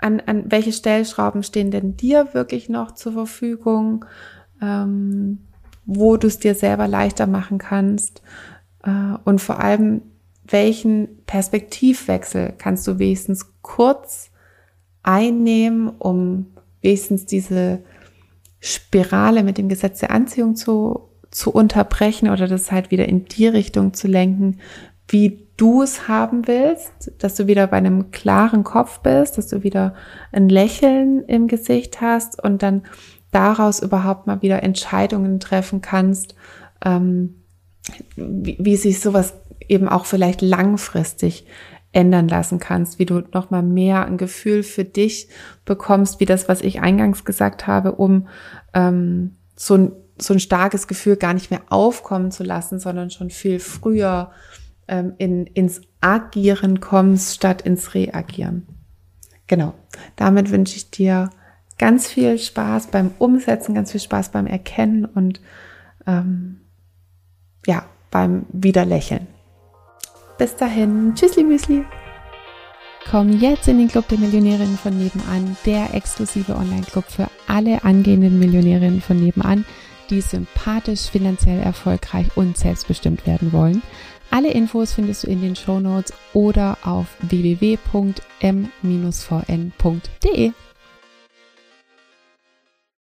an, 0.00 0.20
an 0.26 0.50
welche 0.50 0.72
Stellschrauben 0.72 1.42
stehen 1.42 1.70
denn 1.70 1.96
dir 1.96 2.32
wirklich 2.32 2.68
noch 2.68 2.92
zur 2.92 3.12
Verfügung. 3.12 4.04
Ähm, 4.62 5.47
wo 5.90 6.18
du 6.18 6.26
es 6.26 6.38
dir 6.38 6.54
selber 6.54 6.86
leichter 6.86 7.26
machen 7.26 7.56
kannst. 7.56 8.22
Äh, 8.84 9.16
und 9.24 9.40
vor 9.40 9.58
allem, 9.58 10.02
welchen 10.44 11.24
Perspektivwechsel 11.24 12.52
kannst 12.58 12.86
du 12.86 12.98
wenigstens 12.98 13.46
kurz 13.62 14.30
einnehmen, 15.02 15.88
um 15.88 16.46
wenigstens 16.82 17.24
diese 17.24 17.80
Spirale 18.60 19.42
mit 19.42 19.56
dem 19.56 19.70
Gesetz 19.70 20.00
der 20.00 20.10
Anziehung 20.10 20.56
zu, 20.56 21.08
zu 21.30 21.50
unterbrechen 21.50 22.28
oder 22.28 22.46
das 22.46 22.70
halt 22.70 22.90
wieder 22.90 23.08
in 23.08 23.24
die 23.24 23.46
Richtung 23.46 23.94
zu 23.94 24.08
lenken, 24.08 24.58
wie 25.08 25.48
du 25.56 25.82
es 25.82 26.06
haben 26.06 26.46
willst, 26.46 27.12
dass 27.18 27.34
du 27.34 27.46
wieder 27.46 27.66
bei 27.66 27.78
einem 27.78 28.10
klaren 28.10 28.62
Kopf 28.62 29.00
bist, 29.00 29.38
dass 29.38 29.48
du 29.48 29.62
wieder 29.62 29.94
ein 30.32 30.50
Lächeln 30.50 31.24
im 31.24 31.48
Gesicht 31.48 32.02
hast 32.02 32.42
und 32.42 32.62
dann 32.62 32.82
daraus 33.30 33.80
überhaupt 33.80 34.26
mal 34.26 34.42
wieder 34.42 34.62
Entscheidungen 34.62 35.40
treffen 35.40 35.80
kannst, 35.82 36.34
ähm, 36.84 37.42
wie, 38.16 38.56
wie 38.60 38.76
sich 38.76 39.00
sowas 39.00 39.34
eben 39.68 39.88
auch 39.88 40.06
vielleicht 40.06 40.42
langfristig 40.42 41.46
ändern 41.92 42.28
lassen 42.28 42.58
kannst, 42.58 42.98
wie 42.98 43.06
du 43.06 43.22
noch 43.32 43.50
mal 43.50 43.62
mehr 43.62 44.04
ein 44.06 44.18
Gefühl 44.18 44.62
für 44.62 44.84
dich 44.84 45.28
bekommst, 45.64 46.20
wie 46.20 46.26
das, 46.26 46.48
was 46.48 46.60
ich 46.60 46.80
eingangs 46.80 47.24
gesagt 47.24 47.66
habe, 47.66 47.92
um 47.92 48.28
ähm, 48.74 49.36
so, 49.56 49.74
ein, 49.74 49.92
so 50.18 50.34
ein 50.34 50.40
starkes 50.40 50.86
Gefühl 50.86 51.16
gar 51.16 51.34
nicht 51.34 51.50
mehr 51.50 51.62
aufkommen 51.70 52.30
zu 52.30 52.44
lassen, 52.44 52.78
sondern 52.78 53.10
schon 53.10 53.30
viel 53.30 53.58
früher 53.58 54.32
ähm, 54.86 55.14
in, 55.18 55.46
ins 55.46 55.80
Agieren 56.00 56.80
kommst, 56.80 57.34
statt 57.34 57.62
ins 57.62 57.94
Reagieren. 57.94 58.66
Genau. 59.46 59.74
Damit 60.16 60.50
wünsche 60.50 60.76
ich 60.76 60.90
dir 60.90 61.30
ganz 61.78 62.08
viel 62.08 62.38
Spaß 62.38 62.88
beim 62.88 63.12
Umsetzen, 63.18 63.74
ganz 63.74 63.92
viel 63.92 64.00
Spaß 64.00 64.30
beim 64.30 64.46
Erkennen 64.46 65.04
und 65.04 65.40
ähm, 66.06 66.60
ja, 67.66 67.84
beim 68.10 68.46
Wiederlächeln. 68.52 69.26
Bis 70.38 70.56
dahin. 70.56 71.14
Tschüssli 71.14 71.44
Müsli. 71.44 71.84
Komm 73.10 73.32
jetzt 73.40 73.68
in 73.68 73.78
den 73.78 73.88
Club 73.88 74.06
der 74.08 74.18
Millionärinnen 74.18 74.76
von 74.76 74.96
nebenan, 74.96 75.56
der 75.64 75.94
exklusive 75.94 76.54
Online-Club 76.54 77.06
für 77.06 77.28
alle 77.46 77.82
angehenden 77.82 78.38
Millionärinnen 78.38 79.00
von 79.00 79.18
nebenan, 79.18 79.64
die 80.10 80.20
sympathisch, 80.20 81.08
finanziell 81.08 81.60
erfolgreich 81.60 82.26
und 82.36 82.58
selbstbestimmt 82.58 83.26
werden 83.26 83.52
wollen. 83.52 83.82
Alle 84.30 84.50
Infos 84.50 84.92
findest 84.92 85.24
du 85.24 85.28
in 85.28 85.40
den 85.40 85.56
Show 85.56 85.80
Notes 85.80 86.12
oder 86.34 86.76
auf 86.82 87.06
www.m-vn.de. 87.20 87.82